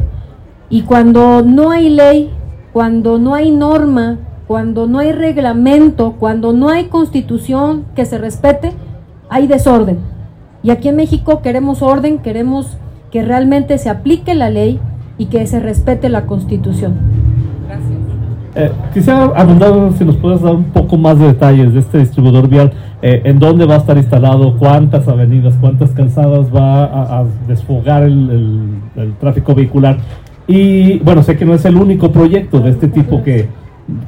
Y 0.69 0.83
cuando 0.83 1.43
no 1.43 1.71
hay 1.71 1.89
ley, 1.89 2.31
cuando 2.73 3.19
no 3.19 3.35
hay 3.35 3.51
norma, 3.51 4.19
cuando 4.47 4.87
no 4.87 4.99
hay 4.99 5.13
reglamento, 5.13 6.17
cuando 6.19 6.53
no 6.53 6.69
hay 6.69 6.87
constitución 6.87 7.85
que 7.95 8.05
se 8.05 8.19
respete, 8.19 8.73
hay 9.31 9.47
desorden. 9.47 9.99
Y 10.63 10.71
aquí 10.71 10.89
en 10.89 10.97
México 10.97 11.41
queremos 11.41 11.83
orden, 11.83 12.19
queremos 12.19 12.77
que 13.11 13.23
realmente 13.23 13.79
se 13.79 13.89
aplique 13.89 14.35
la 14.35 14.51
ley 14.51 14.81
y 15.19 15.27
que 15.27 15.47
se 15.47 15.61
respete 15.61 16.09
la 16.09 16.27
constitución. 16.27 16.95
Gracias. 17.67 18.01
Eh, 18.57 18.73
quisiera 18.93 19.25
abundar 19.37 19.93
si 19.97 20.05
nos 20.05 20.17
puedes 20.17 20.43
dar 20.43 20.55
un 20.55 20.65
poco 20.65 20.97
más 20.97 21.19
de 21.19 21.29
detalles 21.29 21.73
de 21.73 21.81
este 21.81 21.99
distribuidor 21.99 22.49
vial, 22.49 22.73
eh, 23.03 23.23
en 23.25 23.39
dónde 23.39 23.65
va 23.65 23.77
a 23.77 23.79
estar 23.79 23.97
instalado, 23.97 24.57
cuántas 24.59 25.09
avenidas, 25.09 25.55
cuántas 25.59 25.91
calzadas 25.93 26.55
va 26.55 26.85
a, 26.85 27.25
desfogar 27.49 28.03
el, 28.03 28.79
tráfico 29.19 29.55
vehicular. 29.55 29.97
Y 30.47 30.99
bueno, 30.99 31.23
sé 31.23 31.37
que 31.37 31.47
no 31.47 31.55
es 31.55 31.65
el 31.65 31.77
único 31.77 32.13
proyecto 32.13 32.61
de 32.61 32.71
este 32.71 32.89
tipo 32.89 33.23
que, 33.23 33.47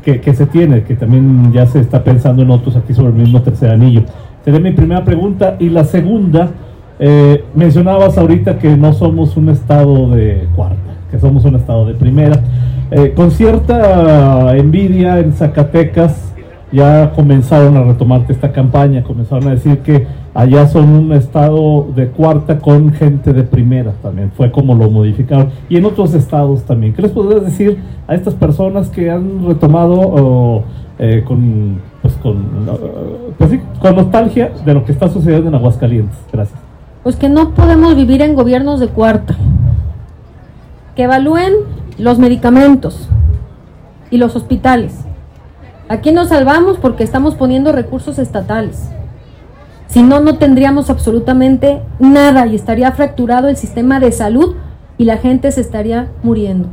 que, 0.03 0.35
se 0.35 0.47
tiene, 0.47 0.83
que 0.83 0.95
también 0.95 1.53
ya 1.53 1.67
se 1.67 1.81
está 1.81 2.05
pensando 2.05 2.43
en 2.43 2.51
otros 2.51 2.77
aquí 2.77 2.93
sobre 2.93 3.13
el 3.13 3.19
mismo 3.19 3.41
tercer 3.41 3.71
anillo. 3.71 4.03
Sería 4.45 4.61
mi 4.61 4.73
primera 4.73 5.05
pregunta. 5.05 5.57
Y 5.59 5.71
la 5.71 5.85
segunda, 5.85 6.51
eh, 6.99 7.45
mencionabas 7.55 8.19
ahorita 8.19 8.59
que 8.59 8.77
no 8.77 8.93
somos 8.93 9.37
un 9.37 9.49
estado 9.49 10.11
de 10.11 10.49
cuarta, 10.55 10.97
que 11.11 11.19
somos 11.19 11.45
un 11.45 11.57
estado 11.57 11.87
de 11.87 11.95
primera. 11.95 12.43
Eh, 12.91 13.15
con 13.17 13.31
cierta 13.31 14.55
envidia 14.55 15.19
en 15.19 15.33
Zacatecas 15.33 16.32
ya 16.73 17.13
comenzaron 17.13 17.77
a 17.77 17.85
retomarte 17.85 18.33
esta 18.33 18.51
campaña, 18.51 19.03
comenzaron 19.03 19.47
a 19.49 19.51
decir 19.51 19.79
que 19.81 20.07
allá 20.35 20.67
son 20.67 20.89
un 20.89 21.13
estado 21.13 21.87
de 21.95 22.09
cuarta 22.09 22.59
con 22.59 22.93
gente 22.93 23.33
de 23.33 23.43
primera 23.43 23.93
también, 24.03 24.33
fue 24.35 24.51
como 24.51 24.75
lo 24.75 24.91
modificaron, 24.91 25.51
y 25.69 25.77
en 25.77 25.85
otros 25.85 26.15
estados 26.15 26.63
también. 26.63 26.95
¿Qué 26.95 27.03
les 27.03 27.11
podrías 27.11 27.45
decir 27.45 27.79
a 28.09 28.15
estas 28.15 28.35
personas 28.35 28.89
que 28.89 29.11
han 29.11 29.47
retomado 29.47 30.65
eh, 30.99 31.23
con, 31.27 31.79
pues 32.01 32.15
con, 32.15 32.47
pues 33.37 33.61
con 33.79 33.97
nostalgia 33.97 34.51
de 34.65 34.75
lo 34.75 34.85
que 34.85 34.93
está 34.93 35.09
sucediendo 35.09 35.49
en 35.49 35.55
Aguascalientes? 35.55 36.17
Gracias. 36.33 36.59
Pues 37.03 37.17
que 37.17 37.29
no 37.29 37.51
podemos 37.51 37.95
vivir 37.97 38.23
en 38.23 38.35
gobiernos 38.35 38.81
de 38.81 38.89
cuarta, 38.89 39.37
que 40.97 41.03
evalúen 41.03 41.53
los 41.99 42.19
medicamentos 42.19 43.09
y 44.11 44.17
los 44.17 44.37
hospitales. 44.37 45.05
Aquí 45.89 46.13
nos 46.13 46.29
salvamos 46.29 46.79
porque 46.79 47.05
estamos 47.05 47.35
poniendo 47.35 47.73
recursos 47.73 48.19
estatales. 48.19 48.89
Si 49.89 50.03
no, 50.03 50.21
no 50.21 50.39
tendríamos 50.39 50.89
absolutamente 50.89 51.83
nada 51.99 52.47
y 52.47 52.55
estaría 52.55 52.93
fracturado 52.93 53.49
el 53.49 53.57
sistema 53.57 54.01
de 54.01 54.13
salud 54.13 54.57
y 54.97 55.05
la 55.05 55.19
gente 55.19 55.53
se 55.53 55.61
estaría 55.61 56.09
muriendo. 56.23 56.69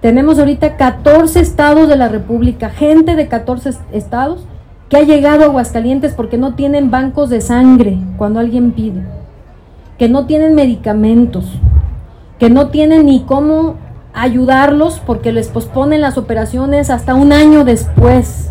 Tenemos 0.00 0.38
ahorita 0.38 0.76
14 0.76 1.40
estados 1.40 1.88
de 1.88 1.96
la 1.96 2.08
República, 2.08 2.70
gente 2.70 3.16
de 3.16 3.28
14 3.28 3.70
estados 3.92 4.46
que 4.88 4.98
ha 4.98 5.02
llegado 5.02 5.42
a 5.42 5.46
Aguascalientes 5.46 6.14
porque 6.14 6.38
no 6.38 6.54
tienen 6.54 6.90
bancos 6.90 7.30
de 7.30 7.40
sangre 7.40 7.98
cuando 8.16 8.38
alguien 8.38 8.72
pide, 8.72 9.02
que 9.98 10.08
no 10.08 10.26
tienen 10.26 10.54
medicamentos, 10.54 11.46
que 12.38 12.50
no 12.50 12.68
tienen 12.68 13.06
ni 13.06 13.20
cómo 13.24 13.76
ayudarlos 14.14 15.00
porque 15.00 15.32
les 15.32 15.48
posponen 15.48 16.00
las 16.00 16.16
operaciones 16.16 16.88
hasta 16.88 17.14
un 17.14 17.32
año 17.32 17.64
después. 17.64 18.50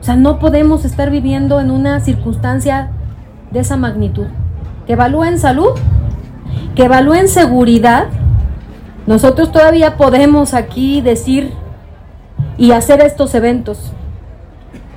O 0.00 0.02
sea, 0.02 0.16
no 0.16 0.38
podemos 0.38 0.86
estar 0.86 1.10
viviendo 1.10 1.60
en 1.60 1.70
una 1.70 2.00
circunstancia 2.00 2.90
de 3.50 3.60
esa 3.60 3.76
magnitud. 3.76 4.26
Que 4.86 4.94
evalúen 4.94 5.38
salud, 5.38 5.78
que 6.74 6.84
evalúen 6.84 7.28
seguridad. 7.28 8.06
Nosotros 9.06 9.52
todavía 9.52 9.98
podemos 9.98 10.54
aquí 10.54 11.02
decir 11.02 11.52
y 12.56 12.72
hacer 12.72 13.02
estos 13.02 13.34
eventos. 13.34 13.92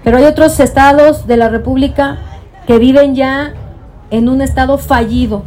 Pero 0.05 0.17
hay 0.17 0.23
otros 0.23 0.59
estados 0.61 1.27
de 1.27 1.37
la 1.37 1.49
República 1.49 2.17
que 2.65 2.79
viven 2.79 3.15
ya 3.15 3.53
en 4.11 4.29
un 4.29 4.41
estado 4.41 4.77
fallido. 4.77 5.43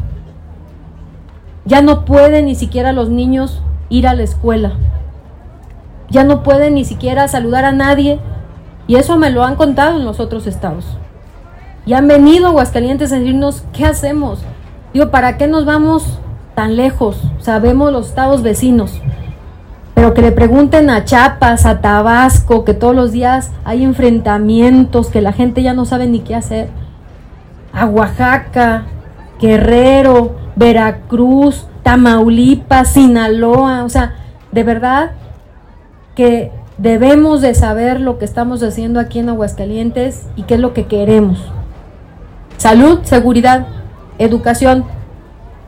Ya 1.65 1.81
no 1.81 2.05
pueden 2.05 2.45
ni 2.47 2.55
siquiera 2.55 2.93
los 2.93 3.09
niños 3.09 3.63
ir 3.89 4.07
a 4.07 4.15
la 4.15 4.23
escuela. 4.23 4.73
Ya 6.11 6.25
no 6.25 6.43
pueden 6.43 6.75
ni 6.75 6.85
siquiera 6.85 7.29
saludar 7.29 7.65
a 7.65 7.73
nadie. 7.73 8.21
Y 8.87 8.97
eso 8.97 9.17
me 9.17 9.31
lo 9.31 9.43
han 9.43 9.57
contado 9.57 9.99
en 9.99 10.05
los 10.05 10.21
otros 10.21 10.47
estados. 10.47 10.87
Y 11.87 11.95
han 11.95 12.07
venido 12.09 12.49
Aguascalientes 12.49 13.13
a 13.13 13.19
decirnos, 13.19 13.65
¿qué 13.73 13.85
hacemos? 13.85 14.41
Digo, 14.93 15.11
¿para 15.11 15.37
qué 15.37 15.47
nos 15.47 15.65
vamos 15.65 16.19
tan 16.55 16.77
lejos? 16.77 17.21
Sabemos 17.39 17.93
los 17.93 18.09
estados 18.09 18.43
vecinos. 18.43 19.01
Pero 19.95 20.15
que 20.15 20.23
le 20.23 20.33
pregunten 20.33 20.91
a 20.91 21.05
Chiapas, 21.05 21.65
a 21.65 21.81
Tabasco, 21.81 22.65
que 22.65 22.75
todos 22.75 22.95
los 22.95 23.13
días 23.13 23.51
hay 23.65 23.83
enfrentamientos, 23.83 25.09
que 25.09 25.23
la 25.23 25.33
gente 25.33 25.63
ya 25.63 25.75
no 25.75 25.85
sabe 25.85 26.07
ni 26.07 26.21
qué 26.21 26.35
hacer. 26.35 26.69
A 27.73 27.87
Oaxaca, 27.87 28.85
Guerrero, 29.41 30.37
Veracruz, 30.55 31.67
Tamaulipas, 31.87 32.95
Sinaloa, 32.95 33.85
o 33.85 33.89
sea, 33.89 34.17
de 34.51 34.65
verdad 34.65 35.13
que 36.17 36.51
debemos 36.79 37.43
de 37.43 37.55
saber 37.55 38.01
lo 38.01 38.19
que 38.19 38.25
estamos 38.25 38.61
haciendo 38.65 38.99
aquí 38.99 39.21
en 39.21 39.29
Aguascalientes 39.29 40.27
y 40.35 40.43
qué 40.43 40.55
es 40.55 40.61
lo 40.61 40.75
que 40.75 40.87
queremos. 40.87 41.39
Salud, 42.57 43.03
seguridad, 43.05 43.69
educación, 44.19 44.85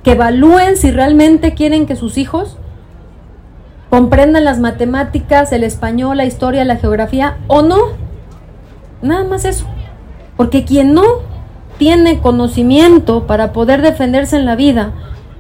que 0.03 0.15
evalúen 0.15 0.77
si 0.77 0.91
realmente 0.91 1.55
quieren 1.55 1.87
que 1.87 1.95
sus 1.95 2.19
hijos 2.19 2.57
comprendan 3.89 4.45
las 4.45 4.59
matemáticas, 4.59 5.53
el 5.53 5.63
español, 5.63 6.17
la 6.17 6.25
historia, 6.25 6.65
la 6.65 6.79
geografía 6.79 7.37
o 7.47 7.63
no. 7.63 7.79
Nada 9.03 9.23
más 9.23 9.45
eso. 9.45 9.67
Porque 10.37 10.65
quien 10.65 10.95
no 10.95 11.05
tiene 11.79 12.19
conocimiento 12.19 13.29
para 13.29 13.53
poder 13.53 13.83
defenderse 13.83 14.35
en 14.35 14.47
la 14.47 14.57
vida, 14.57 14.95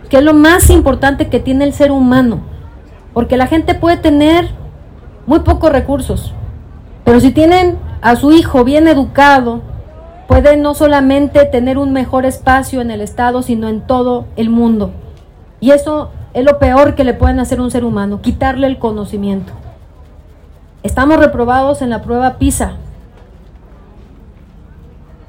que 0.08 0.18
es 0.18 0.22
lo 0.22 0.34
más 0.34 0.70
importante 0.70 1.28
que 1.28 1.40
tiene 1.40 1.64
el 1.64 1.72
ser 1.72 1.90
humano. 1.90 2.40
Porque 3.12 3.36
la 3.36 3.46
gente 3.46 3.74
puede 3.74 3.96
tener 3.96 4.48
muy 5.26 5.40
pocos 5.40 5.70
recursos, 5.70 6.32
pero 7.04 7.20
si 7.20 7.32
tienen 7.32 7.78
a 8.00 8.16
su 8.16 8.32
hijo 8.32 8.64
bien 8.64 8.88
educado, 8.88 9.60
puede 10.26 10.56
no 10.56 10.74
solamente 10.74 11.44
tener 11.46 11.78
un 11.78 11.92
mejor 11.92 12.26
espacio 12.26 12.80
en 12.80 12.90
el 12.90 13.00
Estado, 13.00 13.42
sino 13.42 13.68
en 13.68 13.80
todo 13.80 14.26
el 14.36 14.50
mundo. 14.50 14.92
Y 15.60 15.70
eso 15.70 16.10
es 16.34 16.44
lo 16.44 16.58
peor 16.58 16.94
que 16.94 17.04
le 17.04 17.14
pueden 17.14 17.40
hacer 17.40 17.58
a 17.58 17.62
un 17.62 17.70
ser 17.70 17.84
humano, 17.84 18.20
quitarle 18.20 18.66
el 18.66 18.78
conocimiento. 18.78 19.52
Estamos 20.82 21.18
reprobados 21.18 21.82
en 21.82 21.90
la 21.90 22.02
prueba 22.02 22.34
PISA. 22.34 22.72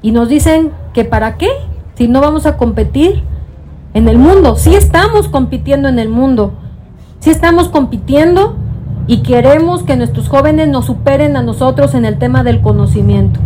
Y 0.02 0.12
nos 0.12 0.28
dicen 0.28 0.72
que 0.92 1.04
para 1.04 1.36
qué, 1.36 1.48
si 1.96 2.06
no 2.06 2.20
vamos 2.20 2.46
a 2.46 2.56
competir 2.56 3.22
en 3.94 4.08
el 4.08 4.18
mundo. 4.18 4.56
Sí 4.56 4.74
estamos 4.74 5.28
compitiendo 5.28 5.88
en 5.88 5.98
el 5.98 6.08
mundo. 6.08 6.52
Sí 7.20 7.30
estamos 7.30 7.68
compitiendo 7.68 8.56
y 9.06 9.22
queremos 9.22 9.82
que 9.82 9.96
nuestros 9.96 10.28
jóvenes 10.28 10.68
nos 10.68 10.86
superen 10.86 11.36
a 11.36 11.42
nosotros 11.42 11.94
en 11.94 12.04
el 12.04 12.18
tema 12.18 12.44
del 12.44 12.60
conocimiento. 12.60 13.40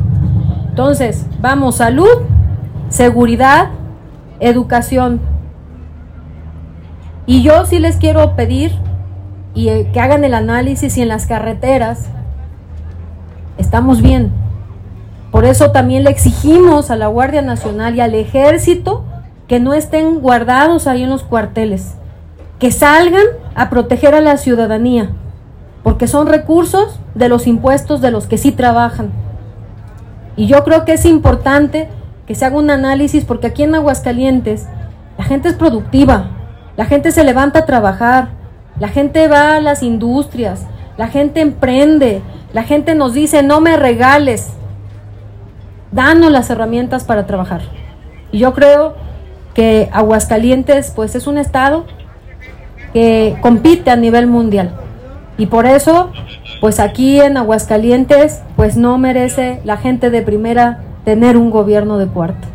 Entonces, 0.68 1.26
vamos, 1.40 1.76
salud, 1.76 2.08
seguridad, 2.88 3.68
educación. 4.40 5.20
Y 7.26 7.42
yo 7.42 7.64
sí 7.64 7.78
les 7.78 7.96
quiero 7.96 8.36
pedir 8.36 8.72
y 9.54 9.68
eh, 9.68 9.90
que 9.92 10.00
hagan 10.00 10.24
el 10.24 10.34
análisis 10.34 10.98
y 10.98 11.02
en 11.02 11.08
las 11.08 11.26
carreteras 11.26 12.08
estamos 13.56 14.02
bien. 14.02 14.32
Por 15.30 15.44
eso 15.44 15.70
también 15.70 16.04
le 16.04 16.10
exigimos 16.10 16.90
a 16.90 16.96
la 16.96 17.06
Guardia 17.06 17.42
Nacional 17.42 17.96
y 17.96 18.00
al 18.00 18.14
Ejército 18.14 19.04
que 19.48 19.60
no 19.60 19.74
estén 19.74 20.20
guardados 20.20 20.86
ahí 20.86 21.02
en 21.02 21.10
los 21.10 21.22
cuarteles, 21.22 21.94
que 22.58 22.72
salgan 22.72 23.26
a 23.54 23.70
proteger 23.70 24.14
a 24.14 24.20
la 24.20 24.36
ciudadanía. 24.36 25.10
porque 25.82 26.06
son 26.06 26.26
recursos 26.26 26.98
de 27.14 27.28
los 27.28 27.46
impuestos 27.46 28.00
de 28.00 28.10
los 28.10 28.26
que 28.26 28.38
sí 28.38 28.52
trabajan. 28.52 29.12
Y 30.34 30.46
yo 30.46 30.64
creo 30.64 30.86
que 30.86 30.94
es 30.94 31.04
importante 31.04 31.88
que 32.26 32.34
se 32.34 32.46
haga 32.46 32.56
un 32.56 32.70
análisis 32.70 33.26
porque 33.26 33.48
aquí 33.48 33.64
en 33.64 33.74
Aguascalientes 33.74 34.66
la 35.18 35.24
gente 35.24 35.48
es 35.48 35.54
productiva, 35.54 36.30
la 36.78 36.86
gente 36.86 37.12
se 37.12 37.22
levanta 37.22 37.60
a 37.60 37.66
trabajar, 37.66 38.28
la 38.80 38.88
gente 38.88 39.28
va 39.28 39.56
a 39.56 39.60
las 39.60 39.82
industrias, 39.82 40.66
la 40.96 41.08
gente 41.08 41.42
emprende, 41.42 42.22
la 42.54 42.62
gente 42.62 42.94
nos 42.94 43.12
dice 43.12 43.42
no 43.42 43.60
me 43.60 43.76
regales, 43.76 44.54
danos 45.92 46.32
las 46.32 46.48
herramientas 46.48 47.04
para 47.04 47.26
trabajar. 47.26 47.60
Y 48.32 48.38
yo 48.38 48.54
creo 48.54 48.94
que 49.54 49.88
Aguascalientes 49.92 50.92
pues 50.94 51.14
es 51.14 51.26
un 51.26 51.38
estado 51.38 51.86
que 52.92 53.36
compite 53.40 53.90
a 53.90 53.96
nivel 53.96 54.26
mundial. 54.26 54.70
Y 55.36 55.46
por 55.46 55.66
eso, 55.66 56.12
pues 56.60 56.78
aquí 56.78 57.20
en 57.20 57.36
Aguascalientes, 57.36 58.42
pues 58.56 58.76
no 58.76 58.98
merece 58.98 59.60
la 59.64 59.76
gente 59.76 60.10
de 60.10 60.22
primera 60.22 60.80
tener 61.04 61.36
un 61.36 61.50
gobierno 61.50 61.98
de 61.98 62.06
cuarto. 62.06 62.53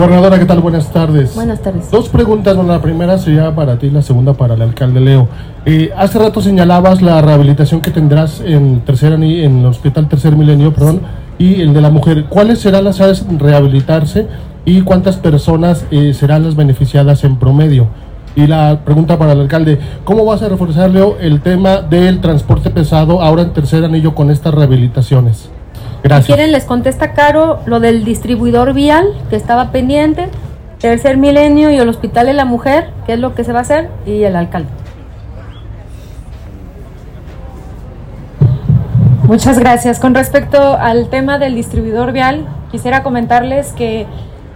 Gobernadora, 0.00 0.38
¿qué 0.38 0.46
tal? 0.46 0.60
Buenas 0.60 0.90
tardes. 0.90 1.34
Buenas 1.34 1.60
tardes. 1.60 1.90
Dos 1.90 2.08
preguntas, 2.08 2.56
la 2.56 2.80
primera 2.80 3.18
sería 3.18 3.54
para 3.54 3.78
ti, 3.78 3.90
la 3.90 4.00
segunda 4.00 4.32
para 4.32 4.54
el 4.54 4.62
alcalde 4.62 4.98
Leo. 4.98 5.28
Eh, 5.66 5.90
hace 5.94 6.18
rato 6.18 6.40
señalabas 6.40 7.02
la 7.02 7.20
rehabilitación 7.20 7.82
que 7.82 7.90
tendrás 7.90 8.40
en, 8.40 8.80
tercer, 8.80 9.12
en 9.12 9.58
el 9.58 9.66
Hospital 9.66 10.08
Tercer 10.08 10.36
Milenio, 10.36 10.72
perdón, 10.72 11.02
y 11.36 11.60
el 11.60 11.74
de 11.74 11.82
la 11.82 11.90
mujer. 11.90 12.24
¿Cuáles 12.30 12.60
serán 12.60 12.84
las 12.84 12.98
áreas 13.02 13.26
rehabilitarse 13.28 14.26
y 14.64 14.80
cuántas 14.80 15.16
personas 15.18 15.84
eh, 15.90 16.14
serán 16.14 16.44
las 16.44 16.56
beneficiadas 16.56 17.22
en 17.24 17.36
promedio? 17.36 17.88
Y 18.34 18.46
la 18.46 18.80
pregunta 18.82 19.18
para 19.18 19.32
el 19.32 19.40
alcalde, 19.40 19.78
¿cómo 20.04 20.24
vas 20.24 20.40
a 20.40 20.48
reforzar, 20.48 20.88
Leo, 20.88 21.18
el 21.20 21.42
tema 21.42 21.82
del 21.82 22.22
transporte 22.22 22.70
pesado 22.70 23.20
ahora 23.20 23.42
en 23.42 23.52
tercer 23.52 23.84
anillo 23.84 24.14
con 24.14 24.30
estas 24.30 24.54
rehabilitaciones? 24.54 25.50
Si 26.02 26.22
quieren, 26.24 26.50
les 26.52 26.64
contesta 26.64 27.12
Caro 27.12 27.60
lo 27.66 27.78
del 27.78 28.04
distribuidor 28.04 28.72
vial 28.72 29.14
que 29.28 29.36
estaba 29.36 29.70
pendiente, 29.70 30.28
Tercer 30.78 31.18
Milenio 31.18 31.70
y 31.70 31.76
el 31.76 31.88
Hospital 31.88 32.26
de 32.26 32.32
la 32.32 32.44
Mujer, 32.46 32.90
que 33.06 33.12
es 33.12 33.18
lo 33.18 33.34
que 33.34 33.44
se 33.44 33.52
va 33.52 33.58
a 33.58 33.62
hacer, 33.62 33.90
y 34.06 34.22
el 34.22 34.34
alcalde. 34.34 34.70
Muchas 39.24 39.58
gracias. 39.58 40.00
Con 40.00 40.14
respecto 40.14 40.76
al 40.76 41.08
tema 41.08 41.38
del 41.38 41.54
distribuidor 41.54 42.12
vial, 42.12 42.46
quisiera 42.72 43.02
comentarles 43.02 43.72
que 43.72 44.06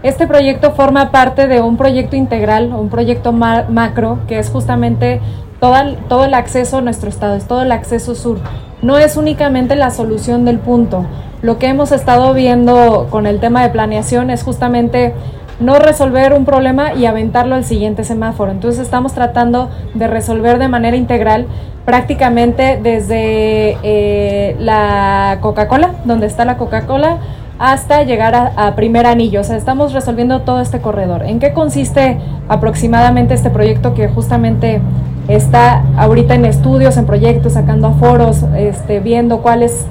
este 0.03 0.27
proyecto 0.27 0.73
forma 0.73 1.11
parte 1.11 1.47
de 1.47 1.61
un 1.61 1.77
proyecto 1.77 2.17
integral, 2.17 2.73
un 2.73 2.89
proyecto 2.89 3.33
macro, 3.33 4.19
que 4.27 4.39
es 4.39 4.51
justamente 4.51 5.21
todo 5.61 6.25
el 6.25 6.35
acceso 6.35 6.79
a 6.79 6.81
nuestro 6.81 7.09
estado, 7.09 7.37
es 7.37 7.47
todo 7.47 7.63
el 7.63 7.71
acceso 7.71 8.15
sur. 8.15 8.39
No 8.83 8.99
es 8.99 9.17
únicamente 9.17 9.77
la 9.77 9.91
solución 9.91 10.45
del 10.45 10.59
punto, 10.59 11.07
lo 11.45 11.59
que 11.59 11.69
hemos 11.69 11.93
estado 11.93 12.33
viendo 12.33 13.09
con 13.11 13.27
el 13.27 13.39
tema 13.39 13.63
de 13.63 13.69
planeación 13.69 14.31
es 14.31 14.43
justamente 14.43 15.13
no 15.61 15.79
resolver 15.79 16.33
un 16.33 16.47
problema 16.47 16.95
y 16.95 17.05
aventarlo 17.05 17.55
al 17.55 17.65
siguiente 17.65 18.03
semáforo. 18.03 18.51
Entonces 18.51 18.81
estamos 18.81 19.13
tratando 19.13 19.69
de 19.93 20.07
resolver 20.07 20.59
de 20.59 20.69
manera 20.69 20.97
integral 20.97 21.45
prácticamente 21.85 22.81
desde 22.83 23.77
eh, 23.83 24.57
la 24.59 25.37
Coca-Cola, 25.43 25.91
donde 26.07 26.29
está 26.29 26.47
la 26.47 26.57
Coca-Cola, 26.57 27.19
hasta 27.59 28.05
llegar 28.05 28.35
a, 28.35 28.47
a, 28.57 28.75
primer 28.75 29.05
anillo. 29.05 29.43
O 29.43 29.45
sea, 29.45 29.59
estamos 29.59 29.93
resolviendo 29.93 30.41
todo 30.41 30.63
este 30.63 30.81
corredor. 30.81 31.25
¿En 31.25 31.41
qué 31.41 31.53
consiste 31.53 32.17
aproximadamente 32.49 33.35
este 33.35 33.51
proyecto 33.51 33.93
que 33.93 34.09
justamente 34.09 34.81
está 35.29 35.85
ahorita 35.99 36.37
en 36.37 36.47
estudios, 36.47 36.97
en 36.97 37.05
proyectos, 37.05 37.53
sacando 37.53 37.89
a 37.89 37.93
foros, 37.93 38.43
este, 38.57 39.01
viendo 39.01 39.43
cuáles 39.43 39.87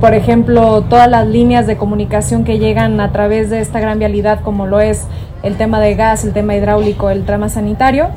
por 0.00 0.14
ejemplo, 0.14 0.82
todas 0.82 1.08
las 1.08 1.26
líneas 1.26 1.66
de 1.66 1.76
comunicación 1.76 2.44
que 2.44 2.58
llegan 2.58 3.00
a 3.00 3.12
través 3.12 3.50
de 3.50 3.60
esta 3.60 3.80
gran 3.80 3.98
vialidad, 3.98 4.40
como 4.40 4.66
lo 4.66 4.80
es 4.80 5.06
el 5.42 5.56
tema 5.56 5.78
de 5.80 5.94
gas, 5.94 6.24
el 6.24 6.32
tema 6.32 6.54
hidráulico, 6.54 7.10
el 7.10 7.24
trama 7.24 7.48
sanitario, 7.48 8.08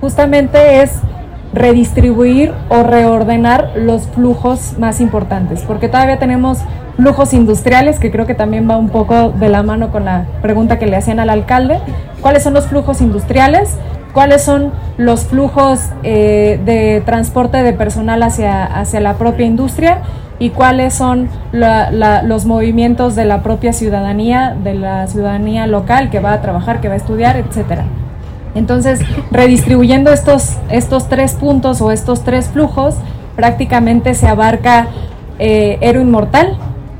justamente 0.00 0.82
es 0.82 0.98
redistribuir 1.54 2.52
o 2.68 2.82
reordenar 2.82 3.72
los 3.76 4.02
flujos 4.08 4.78
más 4.78 5.00
importantes, 5.00 5.62
porque 5.62 5.88
todavía 5.88 6.18
tenemos 6.18 6.58
flujos 6.96 7.32
industriales, 7.34 7.98
que 7.98 8.10
creo 8.10 8.26
que 8.26 8.34
también 8.34 8.68
va 8.68 8.76
un 8.76 8.88
poco 8.88 9.30
de 9.30 9.48
la 9.48 9.62
mano 9.62 9.90
con 9.90 10.04
la 10.04 10.26
pregunta 10.42 10.78
que 10.78 10.86
le 10.86 10.96
hacían 10.96 11.20
al 11.20 11.30
alcalde. 11.30 11.78
¿Cuáles 12.20 12.42
son 12.42 12.54
los 12.54 12.66
flujos 12.66 13.00
industriales? 13.00 13.76
¿Cuáles 14.12 14.42
son 14.42 14.72
los 14.98 15.24
flujos 15.24 15.80
eh, 16.02 16.60
de 16.64 17.02
transporte 17.04 17.62
de 17.62 17.72
personal 17.72 18.22
hacia, 18.22 18.64
hacia 18.64 19.00
la 19.00 19.14
propia 19.14 19.46
industria? 19.46 20.02
Y 20.42 20.50
cuáles 20.50 20.92
son 20.92 21.28
los 21.52 22.46
movimientos 22.46 23.14
de 23.14 23.24
la 23.24 23.44
propia 23.44 23.72
ciudadanía, 23.72 24.56
de 24.60 24.74
la 24.74 25.06
ciudadanía 25.06 25.68
local 25.68 26.10
que 26.10 26.18
va 26.18 26.32
a 26.32 26.40
trabajar, 26.42 26.80
que 26.80 26.88
va 26.88 26.94
a 26.94 26.96
estudiar, 26.96 27.36
etcétera. 27.36 27.84
Entonces, 28.56 28.98
redistribuyendo 29.30 30.12
estos, 30.12 30.56
estos 30.68 31.08
tres 31.08 31.34
puntos 31.34 31.80
o 31.80 31.92
estos 31.92 32.24
tres 32.24 32.48
flujos, 32.48 32.96
prácticamente 33.36 34.14
se 34.14 34.26
abarca 34.26 34.88
eh, 35.38 35.78
Inmortal, 35.94 36.56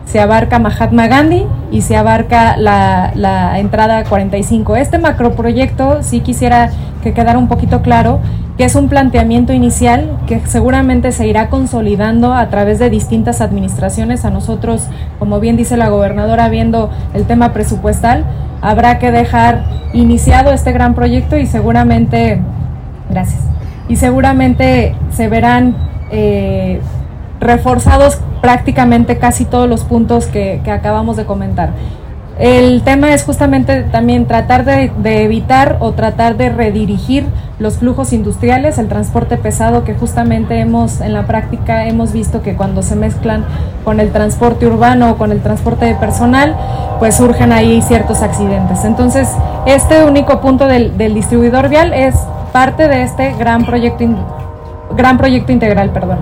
se 0.07 0.20
abarca 0.20 0.61
Mahatma 0.61 1.09
Gandhi 1.09 1.44
y 1.72 1.81
se 1.81 1.96
abarca 1.96 2.57
la, 2.57 3.11
la 3.16 3.59
entrada 3.59 4.05
45. 4.05 4.76
Este 4.76 4.98
macroproyecto 4.98 6.05
sí 6.05 6.20
quisiera 6.20 6.70
que 7.02 7.12
quedara 7.12 7.38
un 7.38 7.48
poquito 7.48 7.83
claro 7.83 8.20
que 8.56 8.64
es 8.64 8.74
un 8.74 8.88
planteamiento 8.88 9.52
inicial 9.52 10.18
que 10.26 10.40
seguramente 10.46 11.12
se 11.12 11.26
irá 11.26 11.48
consolidando 11.48 12.34
a 12.34 12.48
través 12.48 12.78
de 12.78 12.90
distintas 12.90 13.40
administraciones. 13.40 14.24
A 14.24 14.30
nosotros, 14.30 14.86
como 15.18 15.40
bien 15.40 15.56
dice 15.56 15.76
la 15.76 15.88
gobernadora, 15.88 16.48
viendo 16.48 16.90
el 17.14 17.24
tema 17.24 17.52
presupuestal, 17.52 18.24
habrá 18.60 18.98
que 18.98 19.10
dejar 19.10 19.64
iniciado 19.94 20.52
este 20.52 20.72
gran 20.72 20.94
proyecto 20.94 21.36
y 21.36 21.46
seguramente, 21.46 22.40
gracias, 23.10 23.40
y 23.88 23.96
seguramente 23.96 24.94
se 25.12 25.28
verán 25.28 25.76
eh, 26.10 26.80
reforzados 27.40 28.20
prácticamente 28.40 29.18
casi 29.18 29.44
todos 29.44 29.68
los 29.68 29.84
puntos 29.84 30.26
que, 30.26 30.60
que 30.62 30.70
acabamos 30.70 31.16
de 31.16 31.24
comentar. 31.24 31.70
El 32.38 32.82
tema 32.82 33.12
es 33.12 33.24
justamente 33.24 33.82
también 33.84 34.26
tratar 34.26 34.64
de, 34.64 34.90
evitar 35.22 35.76
o 35.80 35.92
tratar 35.92 36.36
de 36.36 36.48
redirigir 36.48 37.26
los 37.62 37.79
flujos 37.79 38.12
industriales, 38.12 38.77
el 38.79 38.88
transporte 38.88 39.37
pesado 39.37 39.85
que 39.85 39.94
justamente 39.94 40.59
hemos 40.59 41.01
en 41.01 41.12
la 41.12 41.27
práctica 41.27 41.87
hemos 41.87 42.12
visto 42.12 42.42
que 42.42 42.57
cuando 42.57 42.83
se 42.83 42.96
mezclan 42.96 43.44
con 43.85 44.01
el 44.01 44.11
transporte 44.11 44.66
urbano 44.66 45.12
o 45.12 45.16
con 45.16 45.31
el 45.31 45.40
transporte 45.40 45.85
de 45.85 45.94
personal, 45.94 46.57
pues 46.98 47.14
surgen 47.14 47.53
ahí 47.53 47.81
ciertos 47.81 48.20
accidentes. 48.22 48.85
Entonces, 48.85 49.29
este 49.64 50.05
único 50.05 50.40
punto 50.40 50.66
del, 50.66 50.98
distribuidor 51.14 51.68
vial 51.68 51.94
es 51.94 52.16
parte 52.53 52.88
de 52.88 53.03
este 53.03 53.33
gran 53.38 53.64
proyecto, 53.64 54.05
gran 54.96 55.16
proyecto 55.16 55.53
integral, 55.53 55.90
perdón. 55.90 56.18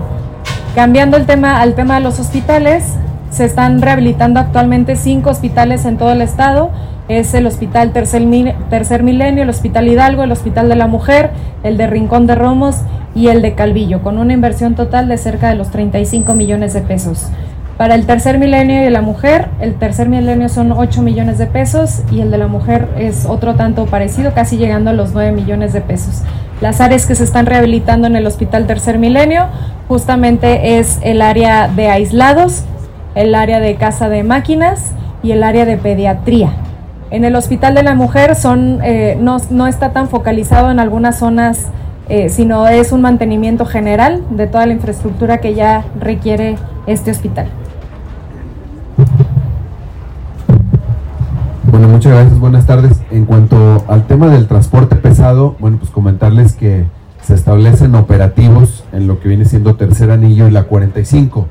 Cambiando 0.75 1.17
el 1.17 1.25
tema 1.25 1.59
al 1.59 1.73
tema 1.73 1.95
de 1.95 2.01
los 2.01 2.19
hospitales, 2.19 2.83
se 3.31 3.45
están 3.45 3.81
rehabilitando 3.81 4.39
actualmente 4.39 4.95
cinco 4.95 5.31
hospitales 5.31 5.85
en 5.85 5.97
todo 5.97 6.11
el 6.11 6.21
estado. 6.21 6.69
Es 7.11 7.33
el 7.33 7.45
Hospital 7.45 7.91
Tercer, 7.91 8.23
Tercer 8.69 9.03
Milenio, 9.03 9.43
el 9.43 9.49
Hospital 9.49 9.85
Hidalgo, 9.89 10.23
el 10.23 10.31
Hospital 10.31 10.69
de 10.69 10.77
la 10.77 10.87
Mujer, 10.87 11.31
el 11.61 11.75
de 11.75 11.85
Rincón 11.85 12.25
de 12.25 12.35
Romos 12.35 12.77
y 13.13 13.27
el 13.27 13.41
de 13.41 13.53
Calvillo, 13.53 14.01
con 14.01 14.17
una 14.17 14.31
inversión 14.31 14.75
total 14.75 15.09
de 15.09 15.17
cerca 15.17 15.49
de 15.49 15.55
los 15.55 15.71
35 15.71 16.33
millones 16.35 16.73
de 16.73 16.79
pesos. 16.79 17.27
Para 17.75 17.95
el 17.95 18.05
tercer 18.05 18.39
milenio 18.39 18.87
y 18.87 18.89
la 18.89 19.01
mujer, 19.01 19.49
el 19.59 19.73
tercer 19.73 20.07
milenio 20.07 20.47
son 20.47 20.71
8 20.71 21.01
millones 21.01 21.37
de 21.37 21.47
pesos 21.47 22.01
y 22.13 22.21
el 22.21 22.31
de 22.31 22.37
la 22.37 22.47
mujer 22.47 22.87
es 22.97 23.25
otro 23.25 23.55
tanto 23.55 23.87
parecido, 23.87 24.33
casi 24.33 24.55
llegando 24.55 24.91
a 24.91 24.93
los 24.93 25.13
9 25.13 25.33
millones 25.33 25.73
de 25.73 25.81
pesos. 25.81 26.21
Las 26.61 26.79
áreas 26.79 27.05
que 27.05 27.15
se 27.15 27.25
están 27.25 27.45
rehabilitando 27.45 28.07
en 28.07 28.15
el 28.15 28.25
Hospital 28.25 28.67
Tercer 28.67 28.97
Milenio 28.97 29.47
justamente 29.89 30.79
es 30.79 30.97
el 31.01 31.21
área 31.21 31.67
de 31.67 31.89
aislados, 31.89 32.63
el 33.15 33.35
área 33.35 33.59
de 33.59 33.75
casa 33.75 34.07
de 34.07 34.23
máquinas 34.23 34.93
y 35.23 35.31
el 35.31 35.43
área 35.43 35.65
de 35.65 35.75
pediatría. 35.75 36.53
En 37.11 37.25
el 37.25 37.35
Hospital 37.35 37.75
de 37.75 37.83
la 37.83 37.93
Mujer 37.93 38.35
son, 38.35 38.79
eh, 38.83 39.17
no, 39.19 39.67
está 39.67 39.91
tan 39.91 40.07
focalizado 40.07 40.71
en 40.71 40.79
algunas 40.79 41.19
zonas, 41.19 41.67
eh, 42.07 42.29
sino 42.29 42.69
es 42.69 42.93
un 42.93 43.01
mantenimiento 43.01 43.65
general 43.65 44.23
de 44.29 44.47
toda 44.47 44.65
la 44.65 44.71
infraestructura 44.71 45.39
que 45.39 45.53
ya 45.53 45.83
requiere 45.99 46.55
este 46.87 47.11
hospital. 47.11 47.47
Bueno, 51.69 51.89
muchas 51.89 52.13
gracias, 52.13 52.39
buenas 52.39 52.65
tardes. 52.65 53.01
En 53.11 53.25
cuanto 53.25 53.83
al 53.89 54.07
tema 54.07 54.29
del 54.29 54.47
transporte 54.47 54.95
pesado, 54.95 55.57
bueno, 55.59 55.79
pues 55.79 55.91
comentarles 55.91 56.53
que 56.53 56.85
se 57.21 57.35
establecen 57.35 57.93
operativos 57.95 58.85
en 58.93 59.07
lo 59.07 59.19
que 59.19 59.27
viene 59.27 59.43
siendo 59.43 59.75
tercer 59.75 60.11
anillo 60.11 60.47
y 60.47 60.51
la 60.51 60.63
45 60.63 61.45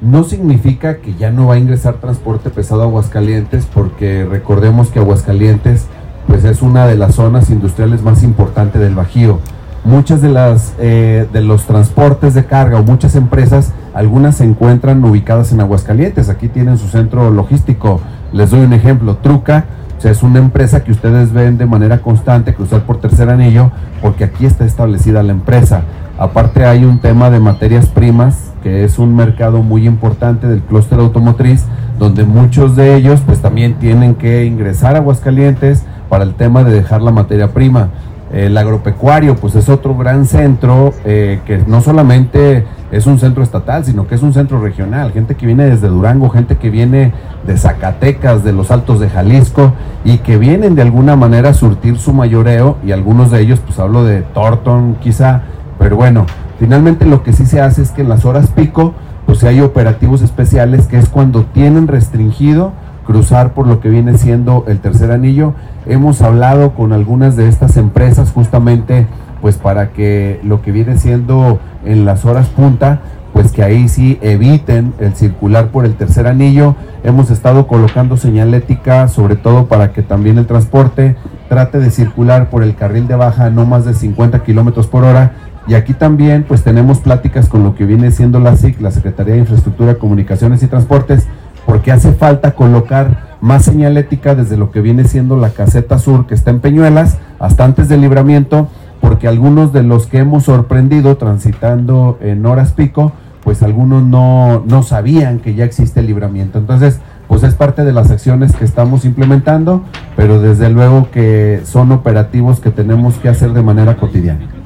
no 0.00 0.24
significa 0.24 0.98
que 0.98 1.14
ya 1.14 1.30
no 1.30 1.48
va 1.48 1.54
a 1.54 1.58
ingresar 1.58 1.94
transporte 1.94 2.50
pesado 2.50 2.82
a 2.82 2.84
Aguascalientes, 2.84 3.66
porque 3.66 4.24
recordemos 4.24 4.88
que 4.88 4.98
Aguascalientes 4.98 5.86
pues 6.26 6.44
es 6.44 6.60
una 6.62 6.86
de 6.86 6.96
las 6.96 7.14
zonas 7.14 7.50
industriales 7.50 8.02
más 8.02 8.22
importantes 8.22 8.80
del 8.80 8.94
Bajío. 8.94 9.40
Muchas 9.84 10.20
de 10.20 10.28
las 10.28 10.74
eh, 10.78 11.26
de 11.32 11.40
los 11.40 11.64
transportes 11.64 12.34
de 12.34 12.44
carga 12.44 12.78
o 12.78 12.82
muchas 12.82 13.16
empresas, 13.16 13.72
algunas 13.94 14.36
se 14.36 14.44
encuentran 14.44 15.02
ubicadas 15.02 15.52
en 15.52 15.60
Aguascalientes. 15.60 16.28
Aquí 16.28 16.48
tienen 16.48 16.76
su 16.76 16.88
centro 16.88 17.30
logístico. 17.30 18.00
Les 18.32 18.50
doy 18.50 18.60
un 18.60 18.74
ejemplo, 18.74 19.16
Truca. 19.16 19.64
O 19.96 20.00
sea, 20.00 20.12
es 20.12 20.22
una 20.22 20.38
empresa 20.38 20.84
que 20.84 20.92
ustedes 20.92 21.32
ven 21.32 21.58
de 21.58 21.66
manera 21.66 21.98
constante 22.02 22.54
cruzar 22.54 22.82
por 22.82 23.00
tercer 23.00 23.30
anillo 23.30 23.72
porque 24.00 24.24
aquí 24.24 24.46
está 24.46 24.64
establecida 24.64 25.22
la 25.22 25.32
empresa. 25.32 25.82
Aparte 26.18 26.64
hay 26.66 26.84
un 26.84 26.98
tema 26.98 27.30
de 27.30 27.40
materias 27.40 27.86
primas, 27.86 28.47
que 28.62 28.84
es 28.84 28.98
un 28.98 29.14
mercado 29.16 29.62
muy 29.62 29.86
importante 29.86 30.46
del 30.46 30.60
clúster 30.60 30.98
automotriz, 30.98 31.64
donde 31.98 32.24
muchos 32.24 32.76
de 32.76 32.94
ellos 32.94 33.20
pues 33.24 33.40
también 33.40 33.74
tienen 33.74 34.14
que 34.14 34.44
ingresar 34.44 34.94
a 34.94 34.98
Aguascalientes 34.98 35.84
para 36.08 36.24
el 36.24 36.34
tema 36.34 36.64
de 36.64 36.72
dejar 36.72 37.02
la 37.02 37.10
materia 37.10 37.48
prima. 37.52 37.90
El 38.32 38.58
agropecuario, 38.58 39.36
pues 39.36 39.54
es 39.54 39.70
otro 39.70 39.96
gran 39.96 40.26
centro 40.26 40.92
eh, 41.04 41.40
que 41.46 41.62
no 41.66 41.80
solamente 41.80 42.66
es 42.90 43.06
un 43.06 43.18
centro 43.18 43.42
estatal, 43.42 43.84
sino 43.84 44.06
que 44.06 44.14
es 44.14 44.22
un 44.22 44.34
centro 44.34 44.60
regional. 44.60 45.12
Gente 45.12 45.34
que 45.34 45.46
viene 45.46 45.64
desde 45.64 45.88
Durango, 45.88 46.28
gente 46.28 46.56
que 46.56 46.70
viene 46.70 47.12
de 47.46 47.56
Zacatecas, 47.56 48.44
de 48.44 48.52
los 48.52 48.70
Altos 48.70 49.00
de 49.00 49.08
Jalisco 49.08 49.72
y 50.04 50.18
que 50.18 50.36
vienen 50.38 50.74
de 50.74 50.82
alguna 50.82 51.16
manera 51.16 51.50
a 51.50 51.54
surtir 51.54 51.98
su 51.98 52.12
mayoreo 52.12 52.76
y 52.84 52.92
algunos 52.92 53.30
de 53.30 53.40
ellos, 53.40 53.60
pues 53.60 53.78
hablo 53.78 54.04
de 54.04 54.22
Thornton 54.22 54.96
quizá, 55.00 55.42
pero 55.78 55.96
bueno, 55.96 56.26
finalmente 56.58 57.06
lo 57.06 57.22
que 57.22 57.32
sí 57.32 57.46
se 57.46 57.60
hace 57.60 57.82
es 57.82 57.90
que 57.90 58.02
en 58.02 58.08
las 58.08 58.24
horas 58.24 58.50
pico, 58.50 58.94
pues 59.26 59.44
hay 59.44 59.60
operativos 59.60 60.22
especiales 60.22 60.86
que 60.86 60.98
es 60.98 61.08
cuando 61.08 61.44
tienen 61.44 61.86
restringido 61.86 62.72
cruzar 63.06 63.54
por 63.54 63.66
lo 63.66 63.80
que 63.80 63.88
viene 63.88 64.18
siendo 64.18 64.64
el 64.68 64.80
tercer 64.80 65.10
anillo. 65.10 65.54
Hemos 65.86 66.20
hablado 66.20 66.74
con 66.74 66.92
algunas 66.92 67.36
de 67.36 67.48
estas 67.48 67.78
empresas 67.78 68.32
justamente 68.32 69.06
pues 69.40 69.56
para 69.56 69.90
que 69.92 70.40
lo 70.42 70.60
que 70.62 70.72
viene 70.72 70.98
siendo 70.98 71.58
en 71.84 72.04
las 72.04 72.24
horas 72.24 72.48
punta, 72.48 73.00
pues 73.32 73.52
que 73.52 73.62
ahí 73.62 73.88
sí 73.88 74.18
eviten 74.20 74.94
el 74.98 75.14
circular 75.14 75.68
por 75.68 75.84
el 75.86 75.94
tercer 75.94 76.26
anillo. 76.26 76.74
Hemos 77.04 77.30
estado 77.30 77.66
colocando 77.66 78.16
señalética, 78.16 79.08
sobre 79.08 79.36
todo 79.36 79.66
para 79.66 79.92
que 79.92 80.02
también 80.02 80.38
el 80.38 80.46
transporte 80.46 81.16
trate 81.48 81.78
de 81.78 81.90
circular 81.90 82.50
por 82.50 82.62
el 82.62 82.74
carril 82.74 83.08
de 83.08 83.14
baja 83.14 83.48
no 83.48 83.64
más 83.64 83.84
de 83.84 83.94
50 83.94 84.42
kilómetros 84.42 84.86
por 84.86 85.04
hora. 85.04 85.32
Y 85.68 85.74
aquí 85.74 85.92
también 85.92 86.44
pues 86.48 86.64
tenemos 86.64 87.00
pláticas 87.00 87.48
con 87.48 87.62
lo 87.62 87.74
que 87.74 87.84
viene 87.84 88.10
siendo 88.10 88.40
la 88.40 88.56
SIC, 88.56 88.80
la 88.80 88.90
Secretaría 88.90 89.34
de 89.34 89.40
Infraestructura, 89.40 89.96
Comunicaciones 89.96 90.62
y 90.62 90.66
Transportes, 90.66 91.26
porque 91.66 91.92
hace 91.92 92.12
falta 92.12 92.52
colocar 92.52 93.36
más 93.42 93.66
señalética 93.66 94.34
desde 94.34 94.56
lo 94.56 94.70
que 94.70 94.80
viene 94.80 95.04
siendo 95.04 95.36
la 95.36 95.50
caseta 95.50 95.98
sur 95.98 96.26
que 96.26 96.34
está 96.34 96.50
en 96.50 96.60
Peñuelas 96.60 97.18
hasta 97.38 97.66
antes 97.66 97.90
del 97.90 98.00
libramiento, 98.00 98.68
porque 99.02 99.28
algunos 99.28 99.74
de 99.74 99.82
los 99.82 100.06
que 100.06 100.18
hemos 100.18 100.44
sorprendido 100.44 101.18
transitando 101.18 102.18
en 102.22 102.46
horas 102.46 102.72
pico, 102.72 103.12
pues 103.44 103.62
algunos 103.62 104.02
no, 104.02 104.64
no 104.66 104.82
sabían 104.82 105.38
que 105.38 105.54
ya 105.54 105.66
existe 105.66 106.00
el 106.00 106.06
libramiento. 106.06 106.58
Entonces, 106.58 106.98
pues 107.28 107.42
es 107.42 107.52
parte 107.52 107.84
de 107.84 107.92
las 107.92 108.10
acciones 108.10 108.56
que 108.56 108.64
estamos 108.64 109.04
implementando, 109.04 109.82
pero 110.16 110.40
desde 110.40 110.70
luego 110.70 111.10
que 111.10 111.60
son 111.64 111.92
operativos 111.92 112.58
que 112.58 112.70
tenemos 112.70 113.16
que 113.18 113.28
hacer 113.28 113.52
de 113.52 113.62
manera 113.62 113.96
cotidiana. 113.96 114.57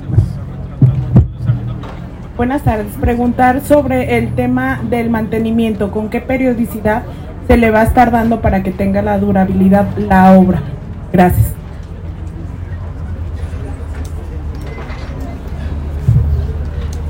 Buenas 2.43 2.63
tardes. 2.63 2.89
Preguntar 3.01 3.61
sobre 3.61 4.19
el 4.19 4.35
tema 4.35 4.81
del 4.91 5.11
mantenimiento. 5.11 5.93
¿Con 5.93 6.11
qué 6.11 6.21
periodicidad 6.21 7.05
se 7.47 7.57
le 7.57 7.71
va 7.71 7.83
a 7.83 7.85
estar 7.85 8.11
dando 8.11 8.41
para 8.41 8.65
que 8.65 8.73
tenga 8.73 9.01
la 9.01 9.17
durabilidad 9.17 9.87
la 9.97 10.33
obra? 10.33 10.61
Gracias. 11.13 11.53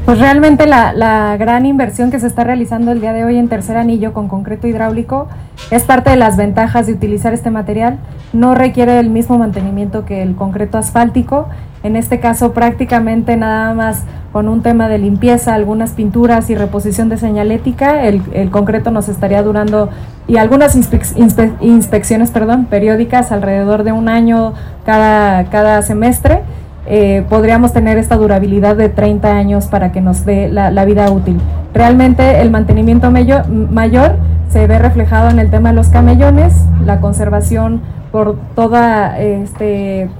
Pues 0.04 0.18
realmente 0.18 0.66
la, 0.66 0.92
la, 0.92 1.38
gran 1.38 1.64
inversión 1.64 2.10
que 2.10 2.20
se 2.20 2.26
está 2.26 2.44
realizando 2.44 2.92
el 2.92 3.00
día 3.00 3.14
de 3.14 3.24
hoy 3.24 3.38
en 3.38 3.48
tercer 3.48 3.78
anillo 3.78 4.12
con 4.12 4.28
concreto 4.28 4.68
hidráulico 4.68 5.28
es 5.70 5.84
parte 5.84 6.10
de 6.10 6.16
las 6.16 6.36
ventajas 6.36 6.86
de 6.86 6.92
utilizar 6.92 7.32
este 7.32 7.50
material. 7.50 7.96
No 8.34 8.54
requiere 8.54 8.98
el 8.98 9.08
mismo 9.08 9.38
mantenimiento 9.38 10.04
que 10.04 10.20
el 10.20 10.34
concreto 10.34 10.76
asfáltico. 10.76 11.48
En 11.82 11.96
este 11.96 12.20
caso 12.20 12.52
prácticamente 12.52 13.38
nada 13.38 13.72
más 13.72 14.04
con 14.32 14.48
un 14.48 14.62
tema 14.62 14.88
de 14.88 14.98
limpieza, 14.98 15.54
algunas 15.54 15.90
pinturas 15.90 16.48
y 16.48 16.54
reposición 16.54 17.10
de 17.10 17.18
señalética, 17.18 18.04
el, 18.04 18.50
concreto 18.50 18.90
nos 18.90 19.08
estaría 19.08 19.42
durando 19.42 19.90
y 20.26 20.38
algunas 20.38 20.74
inspe, 20.74 21.52
inspecciones 21.60 22.30
perdón, 22.30 22.64
periódicas 22.64 23.30
alrededor 23.30 23.84
de 23.84 23.92
un 23.92 24.08
año 24.08 24.54
cada, 24.86 25.44
cada 25.44 25.82
semestre. 25.82 26.40
Eh, 26.86 27.24
podríamos 27.28 27.72
tener 27.72 27.98
esta 27.98 28.16
durabilidad 28.16 28.74
de 28.74 28.88
30 28.88 29.36
años 29.36 29.66
para 29.66 29.92
que 29.92 30.00
nos 30.00 30.24
dé 30.24 30.48
la, 30.48 30.84
vida 30.84 31.10
útil. 31.10 31.38
Realmente 31.74 32.40
el 32.40 32.50
mantenimiento 32.50 33.10
mayor, 33.10 33.48
mayor 33.48 34.16
se 34.48 34.66
ve 34.66 34.78
reflejado 34.78 35.30
en 35.30 35.38
el 35.38 35.50
tema 35.50 35.70
de 35.70 35.76
los 35.76 35.88
camellones, 35.88 36.54
la 36.84 37.00
conservación 37.00 37.82
por 38.10 38.36
toda 38.54 39.18
este 39.18 40.10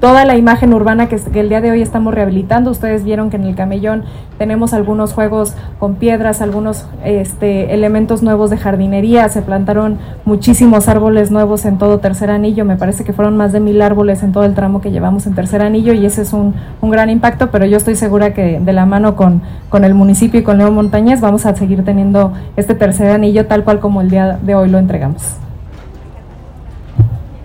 toda 0.00 0.24
la 0.24 0.36
imagen 0.36 0.74
urbana 0.74 1.08
que, 1.08 1.18
el 1.34 1.48
día 1.48 1.60
de 1.60 1.70
hoy 1.70 1.82
estamos 1.82 2.14
rehabilitando. 2.14 2.70
Ustedes 2.70 3.04
vieron 3.04 3.30
que 3.30 3.36
en 3.36 3.44
el 3.44 3.54
camellón 3.54 4.04
tenemos 4.38 4.74
algunos 4.74 5.12
juegos 5.12 5.54
con 5.78 5.94
piedras, 5.94 6.42
algunos 6.42 6.86
este, 7.04 7.72
elementos 7.72 8.22
nuevos 8.22 8.50
de 8.50 8.56
jardinería. 8.56 9.28
Se 9.28 9.42
plantaron 9.42 9.98
muchísimos 10.24 10.88
árboles 10.88 11.30
nuevos 11.30 11.64
en 11.64 11.78
todo 11.78 11.98
Tercer 11.98 12.30
Anillo. 12.30 12.64
Me 12.64 12.76
parece 12.76 13.04
que 13.04 13.12
fueron 13.12 13.36
más 13.36 13.52
de 13.52 13.60
mil 13.60 13.80
árboles 13.80 14.22
en 14.22 14.32
todo 14.32 14.44
el 14.44 14.54
tramo 14.54 14.80
que 14.80 14.90
llevamos 14.90 15.26
en 15.26 15.34
Tercer 15.34 15.62
Anillo 15.62 15.92
y 15.92 16.04
ese 16.04 16.22
es 16.22 16.32
un, 16.32 16.54
un 16.80 16.90
gran 16.90 17.08
impacto, 17.10 17.50
pero 17.50 17.64
yo 17.64 17.76
estoy 17.76 17.94
segura 17.96 18.34
que 18.34 18.60
de 18.60 18.72
la 18.72 18.86
mano 18.86 19.16
con, 19.16 19.42
con 19.68 19.84
el 19.84 19.94
municipio 19.94 20.40
y 20.40 20.42
con 20.42 20.58
Leo 20.58 20.70
Montañez 20.70 21.20
vamos 21.20 21.46
a 21.46 21.54
seguir 21.54 21.84
teniendo 21.84 22.32
este 22.56 22.74
Tercer 22.74 23.10
Anillo 23.10 23.46
tal 23.46 23.64
cual 23.64 23.80
como 23.80 24.00
el 24.00 24.10
día 24.10 24.38
de 24.42 24.54
hoy 24.54 24.68
lo 24.68 24.78
entregamos. 24.78 25.36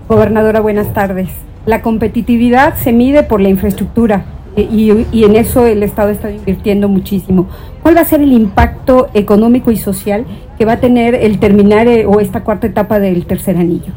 Gobernadora, 0.08 0.60
buenas 0.60 0.92
tardes. 0.92 1.30
La 1.66 1.82
competitividad 1.82 2.76
se 2.76 2.94
mide 2.94 3.24
por 3.24 3.42
la 3.42 3.50
infraestructura 3.50 4.26
y, 4.56 5.06
y, 5.12 5.24
en 5.24 5.36
eso 5.36 5.66
el 5.66 5.84
Estado 5.84 6.10
está 6.10 6.32
invirtiendo 6.32 6.90
muchísimo. 6.90 7.48
¿Cuál 7.82 7.98
va 7.98 8.02
a 8.02 8.06
ser 8.06 8.22
el 8.22 8.34
impacto 8.34 9.10
económico 9.14 9.72
y 9.72 9.78
social 9.78 10.26
que 10.58 10.66
va 10.66 10.74
a 10.74 10.80
tener 10.80 11.16
el 11.16 11.40
terminar 11.40 11.88
eh, 11.88 12.06
o 12.06 12.20
esta 12.20 12.44
cuarta 12.44 12.68
etapa 12.68 13.00
del 13.00 13.26
tercer 13.26 13.58
anillo? 13.58 13.94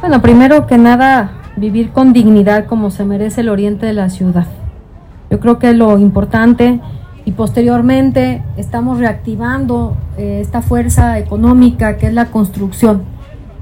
Bueno, 0.00 0.20
primero 0.20 0.66
que 0.66 0.76
nada, 0.76 1.32
vivir 1.56 1.90
con 1.90 2.12
dignidad 2.12 2.66
como 2.66 2.90
se 2.90 3.04
merece 3.04 3.42
el 3.42 3.48
oriente 3.48 3.86
de 3.86 3.92
la 3.92 4.10
ciudad. 4.10 4.46
Yo 5.30 5.40
creo 5.40 5.58
que 5.58 5.72
lo 5.72 5.98
importante 5.98 6.80
y 7.24 7.32
posteriormente 7.32 8.42
estamos 8.56 8.98
reactivando 8.98 9.96
eh, 10.18 10.40
esta 10.42 10.62
fuerza 10.62 11.18
económica 11.18 11.96
que 11.96 12.08
es 12.08 12.14
la 12.14 12.26
construcción 12.26 13.13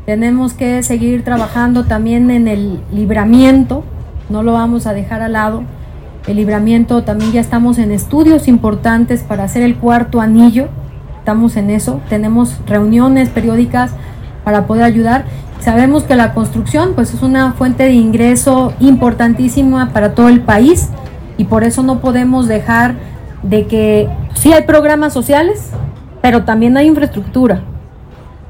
tenemos 0.06 0.54
que 0.54 0.82
seguir 0.82 1.22
trabajando 1.22 1.84
también 1.84 2.30
en 2.30 2.48
el 2.48 2.80
libramiento, 2.92 3.84
no 4.28 4.42
lo 4.42 4.52
vamos 4.52 4.86
a 4.86 4.92
dejar 4.92 5.22
al 5.22 5.32
lado. 5.34 5.62
El 6.26 6.36
libramiento 6.36 7.02
también 7.02 7.32
ya 7.32 7.40
estamos 7.40 7.78
en 7.78 7.92
estudios 7.92 8.48
importantes 8.48 9.22
para 9.22 9.44
hacer 9.44 9.62
el 9.62 9.76
cuarto 9.76 10.20
anillo, 10.20 10.68
estamos 11.18 11.56
en 11.56 11.70
eso, 11.70 12.00
tenemos 12.08 12.58
reuniones 12.66 13.28
periódicas 13.28 13.92
para 14.44 14.66
poder 14.66 14.84
ayudar. 14.84 15.24
Sabemos 15.60 16.02
que 16.02 16.16
la 16.16 16.34
construcción 16.34 16.92
pues 16.94 17.14
es 17.14 17.22
una 17.22 17.52
fuente 17.52 17.84
de 17.84 17.92
ingreso 17.92 18.72
importantísima 18.80 19.92
para 19.92 20.14
todo 20.14 20.28
el 20.28 20.40
país 20.40 20.88
y 21.38 21.44
por 21.44 21.62
eso 21.62 21.84
no 21.84 22.00
podemos 22.00 22.48
dejar 22.48 22.94
de 23.42 23.66
que 23.66 24.08
sí 24.34 24.52
hay 24.52 24.62
programas 24.62 25.12
sociales, 25.12 25.70
pero 26.20 26.44
también 26.44 26.76
hay 26.76 26.88
infraestructura. 26.88 27.62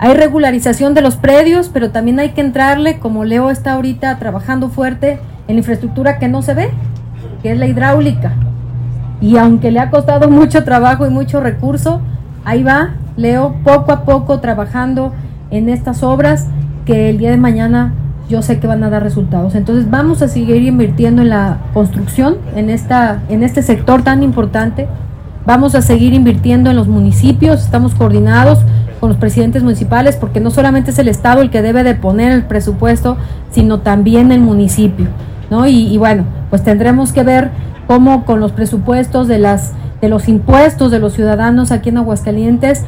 Hay 0.03 0.15
regularización 0.15 0.95
de 0.95 1.01
los 1.01 1.15
predios, 1.15 1.71
pero 1.73 1.93
también 1.93 2.19
hay 2.19 2.31
que 2.31 2.41
entrarle, 2.41 2.99
como 2.99 3.25
Leo 3.25 3.51
está 3.51 3.75
ahorita 3.75 4.19
trabajando 4.19 4.69
fuerte 4.69 5.21
en 5.47 5.59
infraestructura 5.59 6.19
que 6.19 6.27
no 6.27 6.43
se 6.43 6.55
ve, 6.55 6.71
que 7.41 7.53
es 7.53 7.57
la 7.57 7.69
hidráulica. 7.69 8.33
Y 9.21 9.37
aunque 9.37 9.71
le 9.71 9.79
ha 9.79 9.91
costado 9.91 10.29
mucho 10.29 10.65
trabajo 10.65 11.07
y 11.07 11.11
mucho 11.11 11.41
recurso, 11.41 12.01
ahí 12.45 12.65
va 12.65 12.95
Leo 13.17 13.55
poco 13.63 13.93
a 13.93 14.03
poco 14.03 14.41
trabajando 14.41 15.13
en 15.53 15.69
estas 15.69 16.03
obras 16.03 16.49
que 16.85 17.09
el 17.09 17.19
día 17.19 17.31
de 17.31 17.37
mañana 17.37 17.95
yo 18.29 18.43
sé 18.43 18.59
que 18.59 18.67
van 18.67 18.83
a 18.83 18.91
dar 18.91 19.05
resultados. 19.05 19.55
Entonces 19.55 19.89
vamos 19.89 20.21
a 20.21 20.27
seguir 20.27 20.65
invirtiendo 20.65 21.23
en 21.23 21.29
la 21.29 21.59
construcción, 21.73 22.39
en, 22.57 22.71
esta, 22.71 23.23
en 23.29 23.45
este 23.45 23.63
sector 23.63 24.03
tan 24.03 24.25
importante. 24.25 24.89
Vamos 25.47 25.77
a 25.77 25.83
seguir 25.83 26.13
invirtiendo 26.13 26.71
en 26.71 26.77
los 26.77 26.89
municipios, 26.89 27.63
estamos 27.63 27.95
coordinados 27.95 28.59
con 29.03 29.09
los 29.09 29.19
presidentes 29.19 29.65
municipales, 29.65 30.15
porque 30.15 30.39
no 30.39 30.53
solamente 30.53 30.93
es 30.93 30.99
el 31.01 31.09
Estado 31.09 31.43
el 31.43 31.51
que 31.51 31.61
debe 31.61 31.83
de 31.83 31.97
poner 31.97 32.31
el 32.31 32.45
presupuesto, 32.45 33.17
sino 33.51 33.81
también 33.81 34.31
el 34.31 34.41
municipio, 34.41 35.09
¿no? 35.51 35.67
Y, 35.67 35.93
y 35.93 35.99
bueno, 35.99 36.23
pues 36.51 36.63
tendremos 36.63 37.13
que 37.13 37.25
ver 37.25 37.51
cómo 37.89 38.25
con 38.25 38.39
los 38.39 38.53
presupuestos 38.53 39.27
de 39.27 39.41
las 39.41 39.73
de 40.01 40.09
los 40.09 40.29
impuestos 40.29 40.93
de 40.93 41.01
los 41.01 41.15
ciudadanos 41.15 41.73
aquí 41.73 41.89
en 41.89 41.99
Aguascalientes 41.99 42.85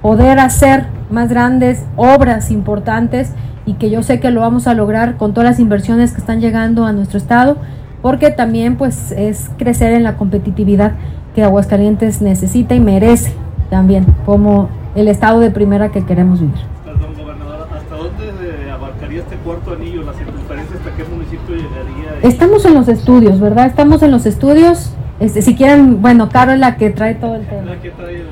poder 0.00 0.38
hacer 0.38 0.86
más 1.10 1.28
grandes 1.28 1.84
obras 1.96 2.50
importantes 2.50 3.32
y 3.66 3.74
que 3.74 3.90
yo 3.90 4.02
sé 4.02 4.20
que 4.20 4.30
lo 4.30 4.40
vamos 4.40 4.66
a 4.66 4.72
lograr 4.72 5.18
con 5.18 5.34
todas 5.34 5.50
las 5.50 5.60
inversiones 5.60 6.12
que 6.12 6.22
están 6.22 6.40
llegando 6.40 6.86
a 6.86 6.94
nuestro 6.94 7.18
estado, 7.18 7.58
porque 8.00 8.30
también 8.30 8.76
pues 8.76 9.12
es 9.12 9.50
crecer 9.58 9.92
en 9.92 10.04
la 10.04 10.16
competitividad 10.16 10.92
que 11.34 11.42
Aguascalientes 11.44 12.22
necesita 12.22 12.74
y 12.74 12.80
merece 12.80 13.34
también 13.68 14.06
como 14.24 14.70
el 14.94 15.08
estado 15.08 15.40
de 15.40 15.50
primera 15.50 15.90
que 15.90 16.04
queremos 16.04 16.40
vivir. 16.40 16.54
Perdón, 16.84 17.14
gobernadora, 17.18 17.66
¿hasta 17.74 17.96
dónde 17.96 18.70
abarcaría 18.70 19.20
este 19.20 19.36
cuarto 19.36 19.72
anillo, 19.72 20.02
la 20.02 20.12
circunferencia, 20.12 20.76
hasta 20.76 20.90
qué 20.96 21.04
municipio 21.04 21.56
llegaría? 21.56 22.18
Estamos 22.22 22.64
en 22.64 22.74
los 22.74 22.88
estudios, 22.88 23.40
¿verdad? 23.40 23.66
Estamos 23.66 24.02
en 24.02 24.10
los 24.10 24.26
estudios. 24.26 24.94
Este, 25.20 25.42
si 25.42 25.54
quieren, 25.54 26.02
bueno, 26.02 26.28
Caro 26.28 26.52
es 26.52 26.58
la 26.58 26.76
que 26.76 26.90
trae 26.90 27.14
todo 27.14 27.36
el 27.36 27.46
tema. 27.46 27.62
La 27.62 27.80
que 27.80 27.90
trae 27.90 28.16
el... 28.16 28.26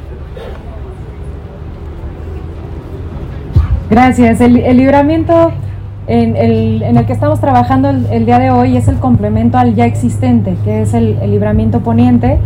Gracias. 3.90 4.40
El, 4.40 4.56
el 4.56 4.76
libramiento 4.76 5.52
en 6.06 6.36
el, 6.36 6.82
en 6.82 6.96
el, 6.96 7.06
que 7.06 7.12
estamos 7.12 7.40
trabajando 7.40 7.90
el, 7.90 8.06
el, 8.06 8.26
día 8.26 8.38
de 8.38 8.50
hoy 8.50 8.76
es 8.76 8.88
el 8.88 8.96
complemento 8.96 9.58
al 9.58 9.74
ya 9.74 9.84
existente, 9.84 10.56
que 10.64 10.82
es 10.82 10.94
el, 10.94 11.18
el 11.20 11.30
libramiento 11.30 11.80
poniente. 11.80 12.38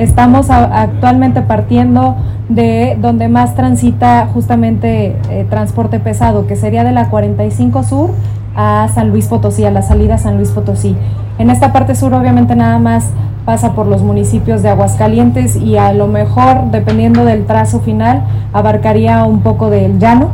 Estamos 0.00 0.48
actualmente 0.48 1.42
partiendo 1.42 2.16
de 2.48 2.96
donde 3.02 3.28
más 3.28 3.54
transita 3.54 4.26
justamente 4.32 5.14
eh, 5.28 5.46
transporte 5.50 6.00
pesado, 6.00 6.46
que 6.46 6.56
sería 6.56 6.84
de 6.84 6.92
la 6.92 7.10
45 7.10 7.82
Sur 7.82 8.10
a 8.56 8.88
San 8.94 9.10
Luis 9.10 9.26
Potosí, 9.26 9.66
a 9.66 9.70
la 9.70 9.82
salida 9.82 10.16
San 10.16 10.38
Luis 10.38 10.52
Potosí. 10.52 10.96
En 11.38 11.50
esta 11.50 11.70
parte 11.74 11.94
sur 11.94 12.14
obviamente 12.14 12.56
nada 12.56 12.78
más 12.78 13.10
pasa 13.44 13.74
por 13.74 13.86
los 13.86 14.00
municipios 14.02 14.62
de 14.62 14.70
Aguascalientes 14.70 15.56
y 15.56 15.76
a 15.76 15.92
lo 15.92 16.06
mejor, 16.06 16.70
dependiendo 16.70 17.26
del 17.26 17.44
trazo 17.44 17.80
final, 17.80 18.22
abarcaría 18.54 19.22
un 19.24 19.42
poco 19.42 19.68
del 19.68 19.98
llano 19.98 20.28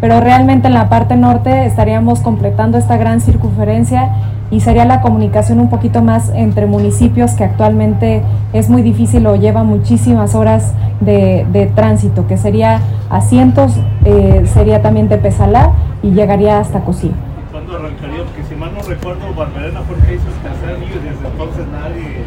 pero 0.00 0.20
realmente 0.20 0.66
en 0.66 0.74
la 0.74 0.88
parte 0.88 1.14
norte 1.14 1.64
estaríamos 1.64 2.18
completando 2.18 2.76
esta 2.76 2.96
gran 2.96 3.20
circunferencia 3.20 4.10
y 4.52 4.60
sería 4.60 4.84
la 4.84 5.00
comunicación 5.00 5.58
un 5.60 5.70
poquito 5.70 6.02
más 6.02 6.30
entre 6.34 6.66
municipios 6.66 7.32
que 7.32 7.42
actualmente 7.42 8.22
es 8.52 8.68
muy 8.68 8.82
difícil 8.82 9.26
o 9.26 9.34
lleva 9.34 9.64
muchísimas 9.64 10.34
horas 10.34 10.74
de, 11.00 11.46
de 11.50 11.66
tránsito, 11.66 12.26
que 12.26 12.36
sería 12.36 12.80
Asientos, 13.08 13.72
eh, 14.04 14.44
sería 14.52 14.82
también 14.82 15.08
Tepezalá 15.08 15.72
y 16.02 16.10
llegaría 16.10 16.60
hasta 16.60 16.80
Cocía. 16.80 17.12
¿Cuándo 17.50 17.76
arrancaría? 17.76 18.24
Porque 18.24 18.44
si 18.46 18.54
mal 18.54 18.72
no 18.74 18.82
recuerdo, 18.82 19.34
Barberena 19.34 19.80
fue 19.80 19.96
que 20.06 20.14
hizo 20.14 20.24
desde 20.24 21.28
entonces 21.28 21.66
nadie 21.72 22.24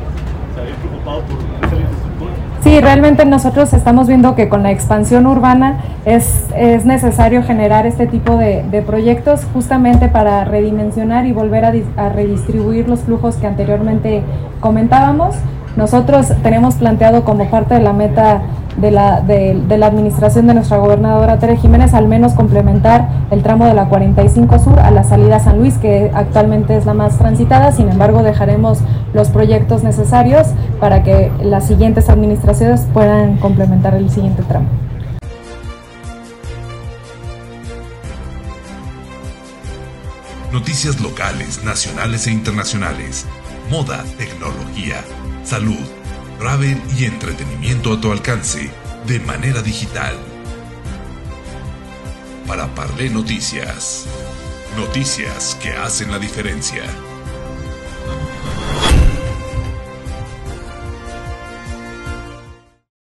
se 0.56 0.62
había 0.62 0.76
preocupado 0.76 1.22
por. 1.22 1.65
Sí, 2.66 2.82
realmente 2.82 3.26
nosotros 3.26 3.72
estamos 3.74 4.08
viendo 4.08 4.34
que 4.34 4.50
con 4.50 4.64
la 4.64 4.72
expansión 4.72 5.28
urbana 5.28 5.82
es, 6.04 6.48
es 6.58 6.84
necesario 6.84 7.44
generar 7.44 7.86
este 7.86 8.08
tipo 8.08 8.38
de, 8.38 8.84
proyectos 8.88 9.42
justamente 9.54 10.08
para 10.08 10.46
redimensionar 10.46 11.28
y 11.28 11.32
volver 11.32 11.64
a, 11.64 12.10
redistribuir 12.10 12.90
los 12.90 13.02
flujos 13.02 13.36
que 13.36 13.46
anteriormente 13.46 14.24
comentábamos. 14.62 15.36
Nosotros 15.76 16.28
tenemos 16.42 16.76
planteado 16.76 17.26
como 17.26 17.50
parte 17.50 17.74
de 17.74 17.82
la 17.82 17.92
meta 17.92 18.42
de 18.78 18.92
la, 18.92 19.88
administración 19.88 20.48
de 20.48 20.54
nuestra 20.54 20.78
gobernadora 20.78 21.40
Tere 21.40 21.58
Jiménez 21.58 21.94
al 21.94 22.08
menos 22.08 22.34
complementar 22.34 23.10
el 23.32 23.42
tramo 23.42 23.66
de 23.66 23.74
la 23.74 23.86
45 23.88 24.60
Sur 24.60 24.80
a 24.80 24.92
la 24.92 25.04
salida 25.04 25.40
San 25.40 25.60
Luis, 25.60 25.78
que 25.78 26.12
actualmente 26.14 26.76
es 26.76 26.86
la 26.86 26.94
más 26.94 27.18
transitada, 27.18 27.72
sin 27.72 27.90
embargo 27.90 28.22
dejaremos 28.24 28.80
los 29.14 29.30
proyectos 29.30 29.84
necesarios 29.84 30.48
para 30.80 31.04
que 31.04 31.32
las 31.42 31.68
siguientes 31.68 32.10
administraciones 32.10 32.86
puedan 32.94 33.38
complementar 33.38 33.96
el 33.96 34.10
siguiente 34.10 34.44
tramo. 34.44 34.68
Noticias 40.52 41.02
locales, 41.02 41.64
nacionales 41.66 42.28
e 42.28 42.32
internacionales, 42.32 43.26
moda, 43.70 44.04
tecnología, 44.18 44.96
salud, 45.46 45.86
travel 46.40 46.82
y 46.98 47.06
entretenimiento 47.06 47.94
a 47.94 48.02
tu 48.02 48.12
alcance 48.12 48.72
de 49.06 49.20
manera 49.20 49.62
digital. 49.62 50.16
Para 52.48 52.74
Parlé 52.74 53.10
Noticias. 53.10 54.06
Noticias 54.76 55.56
que 55.62 55.72
hacen 55.72 56.12
la 56.12 56.20
diferencia. 56.20 56.84